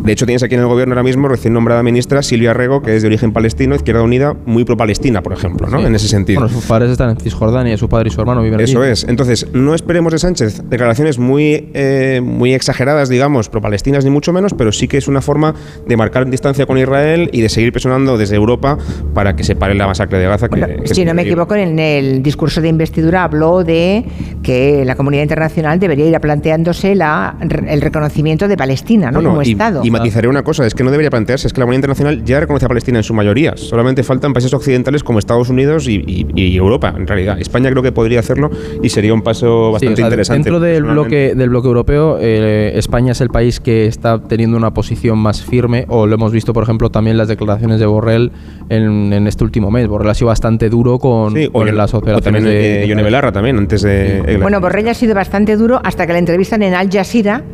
De 0.04 0.12
hecho, 0.12 0.26
tienes 0.26 0.42
aquí 0.42 0.54
en 0.54 0.60
el 0.60 0.66
gobierno 0.66 0.92
ahora 0.92 1.02
mismo 1.02 1.28
recién 1.28 1.52
nombrada 1.54 1.82
ministra 1.82 2.22
Silvia 2.22 2.52
Rego, 2.54 2.82
que 2.82 2.94
es 2.94 3.02
de 3.02 3.08
origen 3.08 3.32
palestino, 3.32 3.74
Izquierda 3.74 4.02
Unida, 4.02 4.34
muy 4.46 4.64
pro-palestina, 4.64 5.22
por 5.22 5.32
ejemplo, 5.32 5.66
¿no? 5.68 5.80
Sí. 5.80 5.86
En 5.86 5.94
ese 5.94 6.08
sentido. 6.08 6.40
Bueno, 6.40 6.54
sus 6.54 6.64
padres 6.66 6.90
están 6.90 7.10
en 7.10 7.16
Cisjordania, 7.16 7.76
su 7.76 7.88
padre 7.88 8.08
y 8.08 8.12
su 8.12 8.20
hermano 8.20 8.42
viven 8.42 8.60
allí. 8.60 8.70
Eso 8.70 8.84
es. 8.84 9.04
Entonces, 9.04 9.46
no 9.52 9.74
esperemos 9.74 10.12
de 10.12 10.18
Sánchez 10.18 10.62
declaraciones 10.68 11.18
muy, 11.18 11.70
eh, 11.74 12.20
muy 12.22 12.52
exageradas, 12.54 13.08
digamos, 13.08 13.48
pro-palestinas, 13.48 14.04
ni 14.04 14.10
mucho 14.10 14.32
menos, 14.32 14.52
pero 14.54 14.70
sí 14.70 14.86
que 14.86 14.98
es 14.98 15.08
una 15.08 15.22
forma 15.22 15.54
de 15.86 15.96
marcar 15.96 16.28
distancia 16.28 16.66
con 16.66 16.76
Israel 16.78 17.30
y 17.32 17.40
de 17.40 17.48
seguir 17.48 17.72
presionando 17.72 18.18
desde 18.18 18.36
Europa 18.36 18.76
para 19.14 19.34
que 19.34 19.42
se 19.44 19.56
pare 19.56 19.74
la 19.74 19.86
masacre 19.86 20.18
de 20.18 20.26
Gaza. 20.26 20.48
que- 20.48 20.58
Bueno, 20.60 20.76
que 20.76 20.84
es 20.84 20.90
si 20.90 21.04
no 21.04 21.14
me 21.14 21.22
equivoco, 21.22 21.54
en 21.54 21.78
el 21.78 22.22
discurso 22.22 22.60
de 22.60 22.68
investidura 22.68 23.24
habló 23.24 23.64
de 23.64 24.04
que 24.42 24.84
la 24.84 24.94
comunidad 24.96 25.22
internacional 25.22 25.78
debería 25.80 26.06
ir 26.06 26.18
planteándose 26.20 26.94
la, 26.94 27.36
el 27.40 27.80
reconocimiento 27.80 28.48
de 28.48 28.56
Palestina 28.56 29.06
¿no? 29.10 29.14
Bueno, 29.18 29.30
como 29.30 29.42
y, 29.42 29.52
Estado. 29.52 29.80
y 29.84 29.90
matizaré 29.90 30.28
una 30.28 30.42
cosa, 30.42 30.66
es 30.66 30.74
que 30.74 30.84
no 30.84 30.90
debería 30.90 31.10
plantearse, 31.10 31.46
es 31.46 31.52
que 31.52 31.60
la 31.60 31.64
comunidad 31.64 31.78
internacional 31.78 32.24
ya 32.24 32.40
reconoce 32.40 32.64
a 32.66 32.68
Palestina 32.68 32.98
en 32.98 33.04
su 33.04 33.14
mayoría, 33.14 33.56
solamente 33.56 34.02
faltan 34.02 34.32
países 34.32 34.52
occidentales 34.54 35.02
como 35.04 35.18
Estados 35.18 35.48
Unidos 35.48 35.88
y, 35.88 36.02
y- 36.06 36.26
y 36.34 36.56
Europa, 36.56 36.94
en 36.96 37.06
realidad. 37.06 37.38
España 37.40 37.70
creo 37.70 37.82
que 37.82 37.92
podría 37.92 38.20
hacerlo 38.20 38.50
y 38.82 38.88
sería 38.88 39.14
un 39.14 39.22
paso 39.22 39.68
Sí, 39.68 39.72
bastante 39.72 39.92
o 39.92 39.96
sea, 39.96 40.06
interesante. 40.06 40.50
Dentro 40.50 40.60
del 40.60 40.82
bloque, 40.84 41.34
del 41.34 41.48
bloque 41.50 41.68
europeo, 41.68 42.18
eh, 42.20 42.72
España 42.76 43.12
es 43.12 43.20
el 43.20 43.28
país 43.28 43.60
que 43.60 43.86
está 43.86 44.20
teniendo 44.22 44.56
una 44.56 44.72
posición 44.72 45.18
más 45.18 45.42
firme, 45.44 45.84
o 45.88 46.06
lo 46.06 46.14
hemos 46.14 46.32
visto, 46.32 46.52
por 46.52 46.62
ejemplo, 46.64 46.90
también 46.90 47.16
las 47.18 47.28
declaraciones 47.28 47.80
de 47.80 47.86
Borrell 47.86 48.32
en, 48.68 49.12
en 49.12 49.26
este 49.26 49.44
último 49.44 49.70
mes. 49.70 49.86
Borrell 49.88 50.10
ha 50.10 50.14
sido 50.14 50.28
bastante 50.28 50.68
duro 50.68 50.98
con, 50.98 51.34
Sí, 51.34 51.46
o, 51.46 51.52
con 51.52 51.68
en- 51.68 51.76
las 51.76 51.94
o 51.94 51.98
operaciones 51.98 52.24
también 52.42 52.44
de... 52.44 52.84
eh, 52.84 52.88
Yone 52.88 53.02
Belarra 53.02 53.32
también, 53.32 53.56
antes 53.58 53.82
de... 53.82 54.38
Bueno, 54.40 54.60
Borrell 54.60 54.88
ha 54.88 54.94
sido 54.94 55.14
bastante 55.14 55.56
duro 55.56 55.80
hasta 55.84 56.06
que 56.06 56.12
la 56.12 56.18
entrevistan 56.18 56.62
en 56.62 56.74
Al 56.74 56.88
Jazeera, 56.90 57.27
manera 57.28 57.44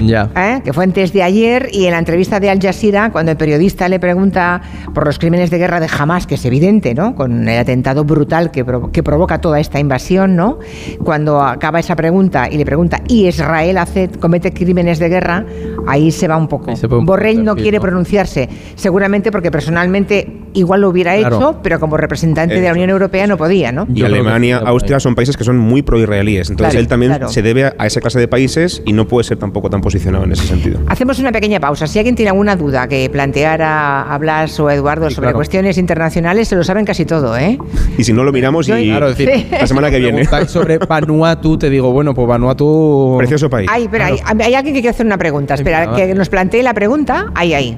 ya. 0.00 0.30
¿eh? 0.36 0.60
que 0.64 0.72
fue 0.72 0.84
antes 0.84 1.12
de 1.12 1.22
ayer, 1.22 1.68
y 1.72 1.86
en 1.86 1.92
la 1.92 1.98
entrevista 1.98 2.40
de 2.40 2.50
Al 2.50 2.60
Jazeera, 2.60 3.10
cuando 3.10 3.30
el 3.32 3.36
periodista 3.36 3.88
le 3.88 3.98
pregunta 4.00 4.60
por 4.94 5.06
los 5.06 5.18
crímenes 5.18 5.50
de 5.50 5.58
guerra 5.58 5.80
de 5.80 5.88
Hamas, 5.98 6.26
que 6.26 6.34
es 6.36 6.44
evidente, 6.44 6.94
¿no? 6.94 7.14
Con 7.14 7.48
el 7.48 7.58
atentado 7.58 8.04
brutal 8.04 8.50
que, 8.50 8.64
provo- 8.66 8.90
que 8.90 9.02
provoca 9.02 9.40
toda 9.40 9.60
esta 9.60 9.78
invasión, 9.80 10.36
¿no? 10.36 10.58
Cuando 11.04 11.40
acaba 11.40 11.80
esa 11.80 11.96
pregunta 11.96 12.48
y 12.50 12.56
le 12.56 12.64
pregunta, 12.64 13.00
¿y 13.08 13.26
Israel 13.28 13.78
hace, 13.78 14.08
comete 14.08 14.52
crímenes 14.52 14.98
de 14.98 15.08
guerra? 15.08 15.44
Ahí 15.86 16.10
se 16.10 16.28
va 16.28 16.36
un 16.36 16.48
poco. 16.48 16.72
Un 16.90 17.04
Borrell 17.06 17.44
no 17.44 17.54
quiere 17.56 17.78
¿no? 17.78 17.82
pronunciarse, 17.82 18.48
seguramente 18.76 19.30
porque 19.32 19.50
personalmente 19.50 20.40
igual 20.54 20.80
lo 20.82 20.88
hubiera 20.90 21.16
Claro. 21.16 21.36
hecho, 21.36 21.60
pero 21.62 21.78
como 21.80 21.96
representante 21.96 22.54
de 22.54 22.62
la. 22.66 22.72
Unión 22.72 22.88
Europea 22.88 23.26
no 23.26 23.36
podía, 23.36 23.70
¿no? 23.70 23.86
Y 23.94 24.02
Alemania, 24.02 24.56
Austria 24.64 24.98
son 24.98 25.14
países 25.14 25.36
que 25.36 25.44
son 25.44 25.58
muy 25.58 25.82
pro-israelíes. 25.82 26.48
Entonces 26.48 26.72
Claro, 26.72 26.80
él 26.80 26.88
también 26.88 27.12
claro. 27.12 27.28
se 27.28 27.42
debe 27.42 27.66
a 27.76 27.86
esa 27.86 28.00
clase 28.00 28.18
de 28.18 28.28
países 28.28 28.82
y 28.86 28.94
no 28.94 29.06
puede 29.06 29.24
ser 29.24 29.36
tampoco 29.36 29.68
tan 29.68 29.81
posicionado 29.82 30.24
en 30.24 30.32
ese 30.32 30.46
sentido. 30.46 30.80
Hacemos 30.86 31.18
una 31.18 31.30
pequeña 31.32 31.60
pausa. 31.60 31.86
Si 31.86 31.98
alguien 31.98 32.14
tiene 32.14 32.30
alguna 32.30 32.56
duda 32.56 32.88
que 32.88 33.10
planteara 33.10 34.02
a 34.02 34.16
Blas 34.18 34.58
o 34.60 34.68
a 34.68 34.74
Eduardo 34.74 35.08
Sí, 35.10 35.16
sobre 35.16 35.26
claro. 35.26 35.38
cuestiones 35.38 35.76
internacionales, 35.76 36.48
se 36.48 36.56
lo 36.56 36.64
saben 36.64 36.86
casi 36.86 37.04
todo, 37.04 37.36
¿eh? 37.36 37.58
Y 37.98 38.04
si 38.04 38.12
no 38.14 38.24
lo 38.24 38.32
miramos 38.32 38.68
y 38.68 38.72
Claro, 38.86 39.08
decir, 39.10 39.30
Sí. 39.34 39.46
la 39.50 39.66
semana 39.66 39.90
que 39.90 39.98
viene. 39.98 40.24
sobre 40.46 40.78
Vanuatu, 40.78 41.58
te 41.58 41.68
digo, 41.68 41.92
bueno, 41.92 42.14
pues 42.14 42.26
Vanuatu... 42.26 43.16
Precioso 43.18 43.50
país. 43.50 43.68
Ay, 43.70 43.88
pero 43.90 44.04
hay, 44.04 44.16
hay 44.24 44.54
alguien 44.54 44.74
que 44.74 44.80
quiere 44.80 44.90
hacer 44.94 45.04
una 45.04 45.18
pregunta. 45.18 45.54
Espera, 45.54 45.94
que 45.94 46.14
nos 46.14 46.28
plantee 46.28 46.62
la 46.62 46.72
pregunta. 46.72 47.26
Ahí, 47.34 47.52
ahí. 47.52 47.76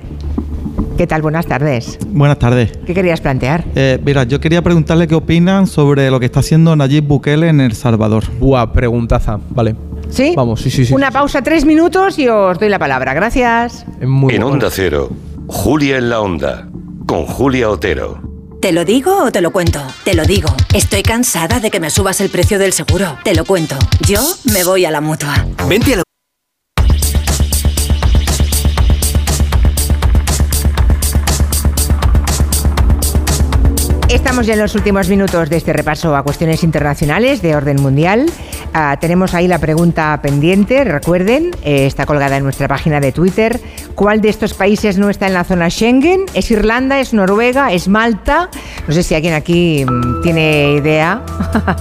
¿Qué 0.99 1.09
tal? 1.09 1.23
Buenas 1.23 1.47
tardes. 1.47 1.99
Buenas 2.09 2.39
tardes. 2.39 2.71
¿Qué 2.87 2.95
querías 2.95 3.21
plantear? 3.21 3.65
Eh, 3.75 3.99
mira, 4.05 4.23
yo 4.25 4.39
quería 4.41 4.63
preguntarle 4.63 5.09
qué 5.09 5.17
opinan 5.17 5.67
sobre 5.67 6.09
lo 6.11 6.21
que 6.21 6.27
está 6.27 6.39
haciendo 6.41 6.77
Nayib 6.77 7.05
Bukele 7.05 7.49
en 7.49 7.61
El 7.61 7.73
Salvador. 7.73 8.25
Buah, 8.39 8.73
preguntaza. 8.73 9.41
Vale. 9.51 9.75
¿Sí? 10.15 10.33
Vamos, 10.37 10.61
sí, 10.61 10.71
sí, 10.71 10.87
sí. 10.87 10.95
Una 10.95 11.09
sí, 11.09 11.13
pausa, 11.13 11.43
tres 11.43 11.65
minutos 11.65 12.19
y 12.19 12.29
os 12.29 12.59
doy 12.59 12.69
la 12.69 12.79
palabra. 12.79 13.15
Gracias. 13.15 13.85
Muy 14.01 14.35
En 14.35 14.41
bueno. 14.41 14.47
Onda 14.49 14.69
Cero, 14.71 15.11
Julia 15.49 15.97
en 15.99 16.09
la 16.09 16.21
Onda, 16.21 16.69
con 17.07 17.27
Julia 17.27 17.69
Otero. 17.69 18.21
¿Te 18.61 18.73
lo 18.73 18.85
digo 18.85 19.25
o 19.25 19.33
te 19.33 19.43
lo 19.43 19.51
cuento? 19.53 19.81
Te 20.05 20.15
lo 20.15 20.25
digo. 20.25 20.49
Estoy 20.73 21.03
cansada 21.03 21.61
de 21.61 21.71
que 21.71 21.81
me 21.81 21.91
subas 21.91 22.21
el 22.23 22.31
precio 22.31 22.59
del 22.59 22.73
seguro. 22.73 23.19
Te 23.23 23.35
lo 23.35 23.45
cuento. 23.45 23.77
Yo 24.07 24.21
me 24.53 24.65
voy 24.65 24.87
a 24.87 24.91
la 24.91 25.03
mutua. 25.03 25.45
Vente 25.69 25.93
a 25.93 25.97
la 25.99 26.03
Estamos 34.35 34.49
ya 34.49 34.55
en 34.55 34.61
los 34.63 34.75
últimos 34.75 35.09
minutos 35.09 35.49
de 35.49 35.57
este 35.59 35.73
repaso 35.73 36.17
a 36.17 36.25
cuestiones 36.25 36.65
internacionales 36.65 37.41
de 37.41 37.55
orden 37.55 37.81
mundial. 37.81 38.27
Ah, 38.73 38.97
tenemos 39.01 39.33
ahí 39.33 39.47
la 39.47 39.61
pregunta 39.61 40.19
pendiente, 40.21 40.83
recuerden, 40.83 41.53
eh, 41.63 41.87
está 41.87 42.05
colgada 42.05 42.37
en 42.37 42.43
nuestra 42.43 42.67
página 42.67 42.99
de 42.99 43.13
Twitter. 43.13 43.61
¿Cuál 43.95 44.21
de 44.21 44.31
estos 44.31 44.53
países 44.53 44.99
no 44.99 45.09
está 45.09 45.29
en 45.29 45.35
la 45.35 45.45
zona 45.45 45.71
Schengen? 45.71 46.25
¿Es 46.35 46.51
Irlanda? 46.51 46.99
¿Es 46.99 47.15
Noruega? 47.15 47.71
¿Es 47.73 47.87
Malta? 47.87 48.49
No 48.89 48.93
sé 48.93 49.05
si 49.05 49.15
alguien 49.15 49.35
aquí 49.35 49.87
mm, 49.89 50.23
tiene 50.25 50.73
idea. 50.79 51.23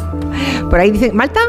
Por 0.70 0.80
ahí 0.80 0.92
dicen, 0.92 1.16
¿Malta? 1.16 1.40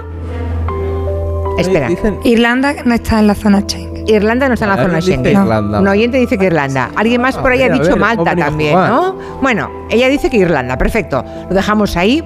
Espera. 1.58 1.88
Dicen- 1.90 2.18
Irlanda 2.24 2.76
no 2.86 2.94
está 2.94 3.18
en 3.18 3.26
la 3.26 3.34
zona 3.34 3.60
Schengen. 3.60 3.93
Irlanda 4.06 4.48
no 4.48 4.54
está 4.54 4.66
en 4.66 4.70
la 4.76 4.82
zona 4.82 5.00
Schengen. 5.00 5.32
Irlanda. 5.42 5.80
Un 5.80 5.88
oyente 5.88 6.18
dice 6.18 6.38
que 6.38 6.46
Irlanda. 6.46 6.90
Alguien 6.96 7.20
más 7.20 7.36
por 7.36 7.52
ahí 7.52 7.62
ha 7.62 7.68
dicho 7.68 7.96
Malta 7.96 8.34
también. 8.36 8.74
¿no? 8.74 9.16
Bueno, 9.40 9.70
ella 9.90 10.08
dice 10.08 10.30
que 10.30 10.38
Irlanda, 10.38 10.76
perfecto. 10.76 11.24
Lo 11.48 11.54
dejamos 11.54 11.96
ahí. 11.96 12.22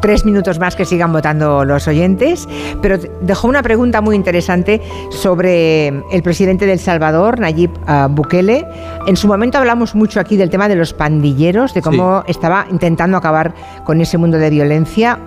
Tres 0.00 0.24
minutos 0.24 0.60
más 0.60 0.76
que 0.76 0.84
sigan 0.84 1.12
votando 1.12 1.64
los 1.64 1.88
oyentes, 1.88 2.48
pero 2.80 2.98
dejó 3.20 3.48
una 3.48 3.64
pregunta 3.64 4.00
muy 4.00 4.14
interesante 4.14 4.80
sobre 5.10 5.88
el 5.88 6.22
presidente 6.22 6.66
del 6.66 6.78
Salvador, 6.78 7.40
Nayib 7.40 7.72
ah, 7.88 8.06
Bukele. 8.08 8.64
En 9.08 9.16
su 9.16 9.26
momento 9.26 9.58
hablamos 9.58 9.96
mucho 9.96 10.20
aquí 10.20 10.36
del 10.36 10.50
tema 10.50 10.68
de 10.68 10.76
los 10.76 10.94
pandilleros, 10.94 11.74
de 11.74 11.82
cómo 11.82 12.22
estaba 12.28 12.66
intentando 12.70 13.16
acabar 13.16 13.52
con 13.82 14.00
ese 14.00 14.18
mundo 14.18 14.38
de 14.38 14.50
violencia, 14.50 15.18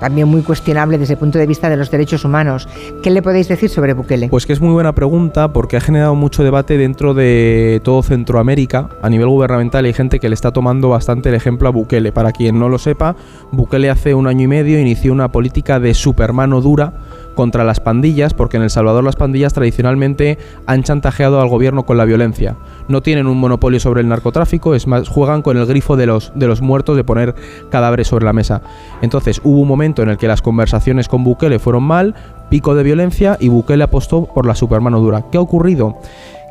también 0.00 0.28
muy 0.28 0.42
cuestionable 0.42 0.98
desde 0.98 1.14
el 1.14 1.18
punto 1.18 1.38
de 1.38 1.46
vista 1.46 1.68
de 1.68 1.76
los 1.76 1.90
derechos 1.90 2.24
humanos. 2.24 2.68
¿Qué 3.02 3.10
le 3.10 3.22
podéis 3.22 3.48
decir 3.48 3.70
sobre 3.70 3.92
Bukele? 3.92 4.28
Pues 4.28 4.46
que 4.46 4.52
es 4.52 4.60
muy 4.60 4.72
buena 4.72 4.94
pregunta 4.94 5.52
porque 5.52 5.76
ha 5.76 5.80
generado 5.80 6.14
mucho 6.14 6.44
debate 6.44 6.76
dentro 6.76 7.14
de 7.14 7.80
todo 7.84 8.02
Centroamérica 8.02 8.88
a 9.02 9.08
nivel 9.08 9.28
gubernamental. 9.28 9.84
Hay 9.84 9.92
gente 9.92 10.20
que 10.20 10.28
le 10.28 10.34
está 10.34 10.52
tomando 10.52 10.88
bastante 10.88 11.28
el 11.28 11.34
ejemplo 11.34 11.68
a 11.68 11.72
Bukele. 11.72 12.12
Para 12.12 12.32
quien 12.32 12.58
no 12.58 12.68
lo 12.68 12.78
sepa, 12.78 13.16
Bukele 13.52 13.90
hace 13.90 14.14
un 14.14 14.26
año 14.26 14.42
y 14.42 14.48
medio 14.48 14.78
inició 14.78 15.12
una 15.12 15.30
política 15.30 15.80
de 15.80 15.94
supermano 15.94 16.60
dura 16.60 16.92
contra 17.34 17.64
las 17.64 17.80
pandillas, 17.80 18.34
porque 18.34 18.56
en 18.56 18.62
El 18.62 18.70
Salvador 18.70 19.04
las 19.04 19.16
pandillas 19.16 19.52
tradicionalmente 19.52 20.38
han 20.66 20.82
chantajeado 20.82 21.40
al 21.40 21.48
gobierno 21.48 21.84
con 21.84 21.96
la 21.96 22.04
violencia. 22.04 22.56
No 22.88 23.02
tienen 23.02 23.26
un 23.26 23.38
monopolio 23.38 23.80
sobre 23.80 24.00
el 24.00 24.08
narcotráfico, 24.08 24.74
es 24.74 24.86
más, 24.86 25.08
juegan 25.08 25.42
con 25.42 25.56
el 25.56 25.66
grifo 25.66 25.96
de 25.96 26.06
los, 26.06 26.32
de 26.34 26.46
los 26.46 26.62
muertos 26.62 26.96
de 26.96 27.04
poner 27.04 27.34
cadáveres 27.70 28.08
sobre 28.08 28.24
la 28.24 28.32
mesa. 28.32 28.62
Entonces 29.02 29.40
hubo 29.44 29.60
un 29.60 29.68
momento 29.68 30.02
en 30.02 30.10
el 30.10 30.16
que 30.16 30.28
las 30.28 30.42
conversaciones 30.42 31.08
con 31.08 31.24
Bukele 31.24 31.58
fueron 31.58 31.84
mal, 31.84 32.14
pico 32.50 32.74
de 32.74 32.82
violencia 32.82 33.36
y 33.40 33.48
Bukele 33.48 33.84
apostó 33.84 34.26
por 34.26 34.46
la 34.46 34.54
supermano 34.54 35.00
dura. 35.00 35.24
¿Qué 35.30 35.38
ha 35.38 35.40
ocurrido? 35.40 35.98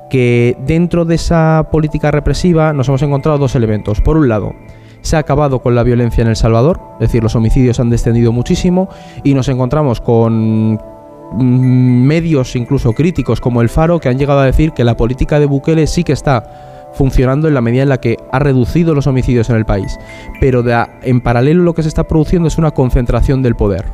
Que 0.10 0.58
dentro 0.66 1.06
de 1.06 1.16
esa 1.16 1.70
política 1.72 2.12
represiva 2.12 2.74
nos 2.74 2.88
hemos 2.88 3.02
encontrado 3.02 3.38
dos 3.38 3.56
elementos. 3.56 4.02
Por 4.02 4.18
un 4.18 4.30
lado, 4.30 4.54
se 5.04 5.18
ha 5.18 5.20
acabado 5.20 5.60
con 5.60 5.76
la 5.76 5.84
violencia 5.84 6.24
en 6.24 6.30
El 6.30 6.36
Salvador, 6.36 6.80
es 6.96 7.08
decir, 7.08 7.22
los 7.22 7.36
homicidios 7.36 7.80
han 7.80 7.90
descendido 7.90 8.32
muchísimo 8.32 8.90
y 9.24 9.36
nos 9.36 9.50
encontramos 9.50 10.02
con 10.02 10.74
mm, 10.74 12.06
medios 12.06 12.56
incluso 12.56 12.94
críticos 12.94 13.40
como 13.40 13.62
el 13.62 13.70
Faro 13.70 14.00
que 14.00 14.10
han 14.10 14.18
llegado 14.18 14.40
a 14.40 14.46
decir 14.46 14.72
que 14.72 14.84
la 14.84 14.98
política 14.98 15.40
de 15.40 15.46
Bukele 15.46 15.86
sí 15.86 16.04
que 16.04 16.14
está 16.14 16.90
funcionando 16.94 17.48
en 17.48 17.54
la 17.54 17.62
medida 17.62 17.84
en 17.84 17.90
la 17.90 18.00
que 18.00 18.18
ha 18.32 18.40
reducido 18.40 18.96
los 18.96 19.08
homicidios 19.08 19.50
en 19.50 19.58
el 19.58 19.66
país. 19.66 20.00
Pero 20.40 20.64
en 21.02 21.22
paralelo 21.22 21.64
lo 21.64 21.74
que 21.74 21.84
se 21.84 21.90
está 21.90 22.06
produciendo 22.06 22.48
es 22.48 22.58
una 22.58 22.72
concentración 22.72 23.42
del 23.42 23.56
poder 23.56 23.86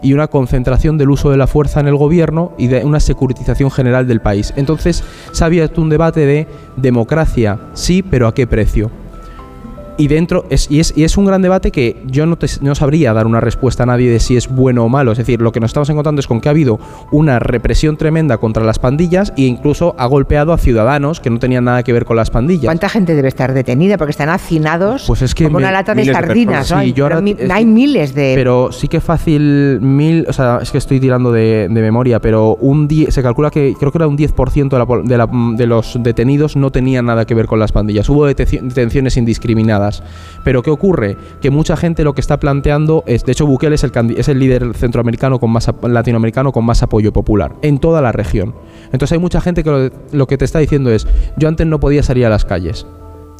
y 0.00 0.12
una 0.12 0.28
concentración 0.28 0.96
del 0.96 1.10
uso 1.10 1.30
de 1.30 1.36
la 1.36 1.48
fuerza 1.48 1.80
en 1.80 1.88
el 1.88 1.96
gobierno 1.96 2.52
y 2.56 2.68
de 2.68 2.84
una 2.84 3.00
securitización 3.00 3.70
general 3.70 4.06
del 4.06 4.20
país. 4.20 4.54
Entonces 4.56 5.02
se 5.32 5.44
ha 5.44 5.48
abierto 5.48 5.82
un 5.82 5.88
debate 5.88 6.24
de 6.24 6.46
democracia, 6.76 7.58
sí, 7.74 8.02
pero 8.02 8.28
a 8.28 8.34
qué 8.34 8.46
precio. 8.46 8.90
Y 9.98 10.06
dentro 10.06 10.44
es, 10.48 10.70
y, 10.70 10.78
es, 10.80 10.94
y 10.96 11.02
es 11.04 11.16
un 11.18 11.24
gran 11.26 11.42
debate 11.42 11.72
que 11.72 12.00
yo 12.06 12.24
no, 12.24 12.36
te- 12.36 12.46
no 12.60 12.74
sabría 12.76 13.12
dar 13.12 13.26
una 13.26 13.40
respuesta 13.40 13.82
a 13.82 13.86
nadie 13.86 14.08
de 14.10 14.20
si 14.20 14.36
es 14.36 14.48
bueno 14.48 14.84
o 14.84 14.88
malo. 14.88 15.10
Es 15.12 15.18
decir, 15.18 15.42
lo 15.42 15.50
que 15.50 15.58
nos 15.58 15.70
estamos 15.70 15.90
encontrando 15.90 16.20
es 16.20 16.26
con 16.28 16.40
que 16.40 16.48
ha 16.48 16.52
habido 16.52 16.78
una 17.10 17.40
represión 17.40 17.96
tremenda 17.96 18.38
contra 18.38 18.62
las 18.62 18.78
pandillas 18.78 19.32
e 19.36 19.42
incluso 19.42 19.96
ha 19.98 20.06
golpeado 20.06 20.52
a 20.52 20.58
ciudadanos 20.58 21.18
que 21.18 21.30
no 21.30 21.40
tenían 21.40 21.64
nada 21.64 21.82
que 21.82 21.92
ver 21.92 22.04
con 22.04 22.16
las 22.16 22.30
pandillas. 22.30 22.66
¿Cuánta 22.66 22.88
gente 22.88 23.14
debe 23.16 23.26
estar 23.28 23.52
detenida? 23.52 23.98
Porque 23.98 24.12
están 24.12 24.28
hacinados 24.28 25.04
Pues 25.06 25.22
es 25.22 25.34
que 25.34 25.44
como 25.44 25.58
me- 25.58 25.64
una 25.64 25.72
lata 25.72 25.94
de 25.96 26.04
sardinas. 26.04 26.70
¿no? 26.70 26.76
Sí, 26.76 26.80
Hay- 26.86 26.92
yo 26.92 27.04
ahora- 27.06 27.16
pero 27.16 27.22
mi- 27.24 27.36
es- 27.36 27.50
hay 27.50 27.66
miles 27.66 28.14
de... 28.14 28.34
Pero 28.36 28.70
sí 28.70 28.86
que 28.86 29.00
fácil, 29.00 29.80
mil, 29.80 30.26
o 30.28 30.32
sea, 30.32 30.60
es 30.62 30.70
que 30.70 30.78
estoy 30.78 31.00
tirando 31.00 31.32
de, 31.32 31.66
de 31.68 31.80
memoria, 31.82 32.20
pero 32.20 32.54
un 32.60 32.86
die- 32.86 33.10
se 33.10 33.20
calcula 33.20 33.50
que 33.50 33.74
creo 33.76 33.90
que 33.90 33.98
era 33.98 34.06
un 34.06 34.16
10% 34.16 34.68
de, 34.68 34.78
la, 34.78 35.02
de, 35.02 35.18
la- 35.18 35.28
de 35.56 35.66
los 35.66 35.96
detenidos 36.00 36.54
no 36.54 36.70
tenían 36.70 37.06
nada 37.06 37.24
que 37.24 37.34
ver 37.34 37.46
con 37.46 37.58
las 37.58 37.72
pandillas. 37.72 38.08
Hubo 38.08 38.26
detenciones 38.26 39.16
indiscriminadas. 39.16 39.87
Pero 40.44 40.62
¿qué 40.62 40.70
ocurre? 40.70 41.16
Que 41.40 41.50
mucha 41.50 41.76
gente 41.76 42.04
lo 42.04 42.14
que 42.14 42.20
está 42.20 42.38
planteando 42.38 43.04
es, 43.06 43.24
de 43.24 43.32
hecho, 43.32 43.46
Bukele 43.46 43.74
es 43.74 44.28
el, 44.28 44.38
líder 44.38 44.74
centroamericano 44.74 45.38
con 45.38 45.50
más 45.50 45.70
latinoamericano 45.82 46.52
con 46.52 46.64
más 46.64 46.82
apoyo 46.82 47.12
popular 47.12 47.54
en 47.62 47.78
toda 47.78 48.00
la 48.00 48.12
región. 48.12 48.54
Entonces 48.92 49.12
hay 49.12 49.18
mucha 49.18 49.40
gente 49.40 49.64
que 49.64 49.90
lo 50.12 50.26
que 50.26 50.38
te 50.38 50.44
está 50.44 50.58
diciendo 50.58 50.90
es, 50.90 51.06
yo 51.36 51.48
antes 51.48 51.66
no 51.66 51.80
podía 51.80 52.02
salir 52.02 52.26
a 52.26 52.30
las 52.30 52.44
calles. 52.44 52.86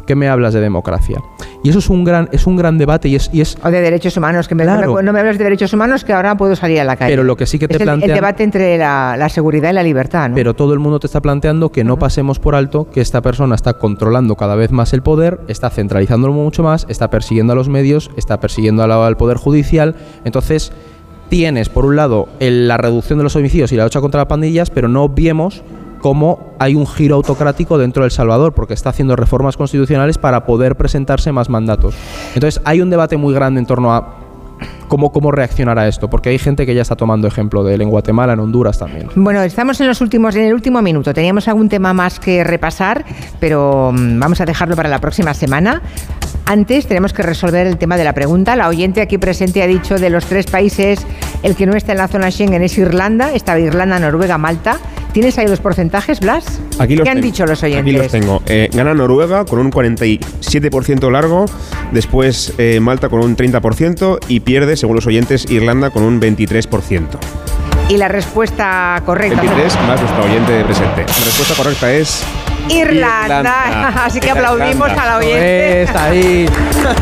¿Qué 0.08 0.14
me 0.14 0.26
hablas 0.26 0.54
de 0.54 0.60
democracia? 0.62 1.18
Y 1.62 1.68
eso 1.68 1.80
es 1.80 1.90
un 1.90 2.02
gran, 2.02 2.30
es 2.32 2.46
un 2.46 2.56
gran 2.56 2.78
debate 2.78 3.08
y 3.10 3.16
es, 3.16 3.28
y 3.30 3.42
es 3.42 3.58
O 3.62 3.70
de 3.70 3.82
derechos 3.82 4.16
humanos, 4.16 4.48
que 4.48 4.54
me, 4.54 4.62
Claro. 4.64 5.02
no 5.02 5.12
me 5.12 5.20
hablas 5.20 5.36
de 5.36 5.44
derechos 5.44 5.70
humanos 5.74 6.02
que 6.02 6.14
ahora 6.14 6.34
puedo 6.34 6.56
salir 6.56 6.80
a 6.80 6.84
la 6.84 6.96
calle. 6.96 7.12
Pero 7.12 7.24
lo 7.24 7.36
que 7.36 7.44
sí 7.44 7.58
que 7.58 7.68
te 7.68 7.74
es 7.76 7.80
el- 7.82 8.00
debate 8.00 8.42
entre 8.42 8.78
la, 8.78 9.16
la 9.18 9.28
seguridad 9.28 9.68
y 9.68 9.74
la 9.74 9.82
libertad, 9.82 10.30
¿no? 10.30 10.34
Pero 10.34 10.54
todo 10.54 10.72
el 10.72 10.78
mundo 10.78 10.98
te 10.98 11.06
está 11.08 11.20
planteando 11.20 11.70
que 11.70 11.84
no 11.84 11.98
pasemos 11.98 12.38
por 12.38 12.54
alto 12.54 12.88
que 12.90 13.02
esta 13.02 13.20
persona 13.20 13.54
está 13.54 13.74
controlando 13.74 14.34
cada 14.34 14.54
vez 14.54 14.70
más 14.72 14.94
el 14.94 15.02
poder, 15.02 15.40
está 15.46 15.68
centralizándolo 15.68 16.32
mucho 16.32 16.62
más, 16.62 16.86
está 16.88 17.10
persiguiendo 17.10 17.52
a 17.52 17.56
los 17.56 17.68
medios, 17.68 18.10
está 18.16 18.40
persiguiendo 18.40 18.82
a 18.82 18.86
la- 18.86 19.06
al 19.06 19.18
poder 19.18 19.36
judicial. 19.36 19.94
Entonces, 20.24 20.72
tienes 21.28 21.68
por 21.68 21.84
un 21.84 21.96
lado 21.96 22.28
el- 22.40 22.66
la 22.66 22.78
reducción 22.78 23.18
de 23.18 23.24
los 23.24 23.36
homicidios 23.36 23.72
y 23.72 23.76
la 23.76 23.84
lucha 23.84 24.00
contra 24.00 24.20
las 24.20 24.28
pandillas, 24.28 24.70
pero 24.70 24.88
no 24.88 25.02
obviemos 25.02 25.62
cómo 26.00 26.54
hay 26.58 26.74
un 26.74 26.86
giro 26.86 27.16
autocrático 27.16 27.78
dentro 27.78 28.02
del 28.02 28.10
Salvador, 28.10 28.52
porque 28.52 28.74
está 28.74 28.90
haciendo 28.90 29.16
reformas 29.16 29.56
constitucionales 29.56 30.18
para 30.18 30.44
poder 30.46 30.76
presentarse 30.76 31.32
más 31.32 31.48
mandatos. 31.48 31.94
Entonces, 32.34 32.60
hay 32.64 32.80
un 32.80 32.90
debate 32.90 33.16
muy 33.16 33.34
grande 33.34 33.60
en 33.60 33.66
torno 33.66 33.94
a 33.94 34.14
cómo, 34.88 35.12
cómo 35.12 35.30
reaccionar 35.30 35.78
a 35.78 35.86
esto, 35.86 36.08
porque 36.10 36.30
hay 36.30 36.38
gente 36.38 36.66
que 36.66 36.74
ya 36.74 36.82
está 36.82 36.96
tomando 36.96 37.28
ejemplo 37.28 37.62
de 37.62 37.74
él 37.74 37.82
en 37.82 37.90
Guatemala, 37.90 38.32
en 38.32 38.40
Honduras 38.40 38.78
también. 38.78 39.08
Bueno, 39.14 39.42
estamos 39.42 39.80
en 39.80 39.86
los 39.86 40.00
últimos, 40.00 40.34
en 40.34 40.44
el 40.44 40.54
último 40.54 40.82
minuto. 40.82 41.14
Teníamos 41.14 41.48
algún 41.48 41.68
tema 41.68 41.92
más 41.92 42.18
que 42.18 42.42
repasar, 42.44 43.04
pero 43.38 43.92
mm, 43.92 44.18
vamos 44.18 44.40
a 44.40 44.44
dejarlo 44.44 44.76
para 44.76 44.88
la 44.88 45.00
próxima 45.00 45.34
semana. 45.34 45.82
Antes 46.46 46.86
tenemos 46.86 47.12
que 47.12 47.22
resolver 47.22 47.66
el 47.66 47.76
tema 47.76 47.96
de 47.96 48.04
la 48.04 48.14
pregunta. 48.14 48.56
La 48.56 48.68
oyente 48.68 49.02
aquí 49.02 49.18
presente 49.18 49.62
ha 49.62 49.66
dicho 49.66 49.96
de 49.98 50.10
los 50.10 50.24
tres 50.24 50.46
países, 50.46 51.06
el 51.42 51.54
que 51.54 51.66
no 51.66 51.76
está 51.76 51.92
en 51.92 51.98
la 51.98 52.08
zona 52.08 52.30
Schengen 52.30 52.62
es 52.62 52.78
Irlanda. 52.78 53.32
Estaba 53.34 53.60
Irlanda, 53.60 53.98
Noruega, 53.98 54.38
Malta. 54.38 54.78
¿Tienes 55.12 55.38
ahí 55.38 55.48
los 55.48 55.60
porcentajes, 55.60 56.20
Blas? 56.20 56.60
Aquí 56.78 56.94
los 56.94 57.04
¿Qué 57.04 57.10
han 57.10 57.16
tengo. 57.16 57.26
dicho 57.26 57.46
los 57.46 57.62
oyentes? 57.62 57.82
Aquí 57.82 57.92
los 57.92 58.12
tengo. 58.12 58.42
Eh, 58.46 58.68
gana 58.72 58.94
Noruega 58.94 59.44
con 59.44 59.58
un 59.58 59.70
47% 59.72 61.10
largo, 61.10 61.46
después 61.92 62.52
eh, 62.58 62.78
Malta 62.80 63.08
con 63.08 63.20
un 63.20 63.36
30% 63.36 64.18
y 64.28 64.40
pierde, 64.40 64.76
según 64.76 64.96
los 64.96 65.06
oyentes, 65.06 65.50
Irlanda 65.50 65.90
con 65.90 66.02
un 66.02 66.20
23%. 66.20 67.06
Y 67.88 67.96
la 67.96 68.08
respuesta 68.08 69.02
correcta. 69.06 69.40
23 69.40 69.74
más 69.86 70.00
nuestro 70.00 70.24
oyente 70.24 70.62
presente. 70.64 71.00
La 71.06 71.24
respuesta 71.24 71.54
correcta 71.54 71.92
es 71.92 72.22
Irlanda. 72.70 73.38
Irlanda. 73.40 73.88
Así 74.04 74.20
que 74.20 74.30
aplaudimos 74.30 74.90
a 74.90 75.06
la 75.06 75.16
oyente. 75.18 75.82
Está 75.82 76.04
ahí. 76.04 76.48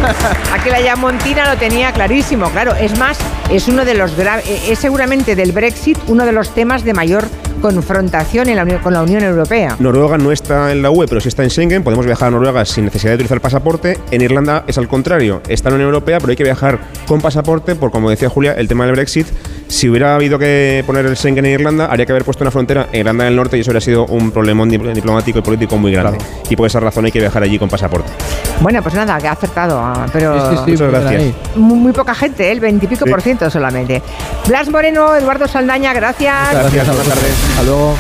Aquí 0.55 0.71
la 0.71 0.81
Yamontina 0.81 1.53
lo 1.53 1.59
tenía 1.59 1.93
clarísimo, 1.93 2.49
claro. 2.51 2.75
Es 2.75 2.99
más, 2.99 3.19
es 3.51 3.69
uno 3.69 3.85
de 3.85 3.95
los 3.95 4.13
eh, 4.19 4.43
es 4.71 4.79
seguramente 4.79 5.37
del 5.37 5.53
Brexit 5.53 5.99
uno 6.09 6.25
de 6.25 6.33
los 6.33 6.51
temas 6.55 6.85
de 6.85 6.95
mayor 6.95 7.25
confrontación 7.61 8.49
en 8.49 8.57
la 8.57 8.63
Unión- 8.63 8.81
con 8.81 8.93
la 8.93 9.03
Unión 9.03 9.23
Europea. 9.25 9.77
Noruega 9.79 10.19
no 10.19 10.31
está 10.33 10.73
en 10.73 10.83
la 10.83 10.91
UE, 10.91 11.07
pero 11.09 11.21
sí 11.21 11.29
está 11.29 11.43
en 11.43 11.51
Schengen. 11.51 11.83
Podemos 11.83 12.07
viajar 12.07 12.29
a 12.29 12.31
Noruega 12.33 12.65
sin 12.65 12.85
necesidad 12.85 13.13
de 13.13 13.17
utilizar 13.17 13.41
pasaporte. 13.41 13.99
En 14.11 14.21
Irlanda 14.23 14.65
es 14.67 14.79
al 14.79 14.89
contrario. 14.89 15.41
Está 15.49 15.69
en 15.69 15.75
la 15.75 15.77
Unión 15.77 15.89
Europea, 15.89 16.19
pero 16.19 16.31
hay 16.31 16.37
que 16.37 16.45
viajar 16.45 16.79
con 17.07 17.21
pasaporte 17.21 17.75
por, 17.75 17.91
como 17.91 18.11
decía 18.11 18.29
Julia, 18.29 18.53
el 18.53 18.69
tema 18.69 18.85
del 18.87 18.95
Brexit. 18.95 19.27
Si 19.69 19.89
hubiera 19.89 20.15
habido 20.15 20.39
que 20.39 20.85
poner 20.87 21.05
el 21.07 21.17
Schengen 21.17 21.45
en 21.45 21.53
Irlanda, 21.55 21.87
habría 21.87 22.07
que 22.07 22.13
haber 22.13 22.25
puesto 22.25 22.45
una 22.45 22.51
frontera 22.53 22.87
en 22.93 23.01
Irlanda 23.01 23.25
del 23.25 23.35
Norte 23.37 23.57
y 23.57 23.61
eso 23.61 23.71
hubiera 23.71 23.81
sido 23.85 24.07
un 24.07 24.31
problemón 24.31 24.71
dip- 24.71 24.93
diplomático 24.95 25.41
y 25.41 25.43
político 25.43 25.77
muy 25.77 25.93
grande. 25.93 26.19
Y 26.49 26.55
por 26.57 26.67
esa 26.69 26.79
razón 26.81 27.05
hay 27.05 27.13
que 27.13 27.19
viajar 27.19 27.43
allí 27.43 27.59
con 27.59 27.69
pasaporte. 27.69 28.11
Bueno, 28.61 28.81
pues 28.83 28.95
nada, 28.95 29.19
que 29.19 29.27
ha 29.29 29.33
acertado, 29.33 29.79
ah, 29.81 30.07
pero 30.13 30.35
Sí, 30.51 30.57
sí, 30.57 30.63
sí, 30.65 30.71
Muchas 30.73 30.81
muy 30.81 30.89
bien 30.89 30.91
gracias. 31.03 31.57
muy, 31.57 31.79
muy 31.79 31.93
poca 31.93 32.15
gente, 32.15 32.49
¿eh? 32.49 32.53
el 32.53 32.61
veintipico 32.61 33.05
Sí. 33.05 33.11
por 33.11 33.21
ciento 33.23 33.51
solamente. 33.51 34.03
Blas 34.47 34.69
Moreno, 34.71 35.15
Eduardo 35.17 35.49
Saldaña, 35.49 35.93
gracias. 35.93 36.53
Gracias 36.53 36.89
a 36.89 36.93
Buenas 36.93 37.09
tardes. 37.09 37.33
Hasta 37.51 37.63
luego. 37.65 37.95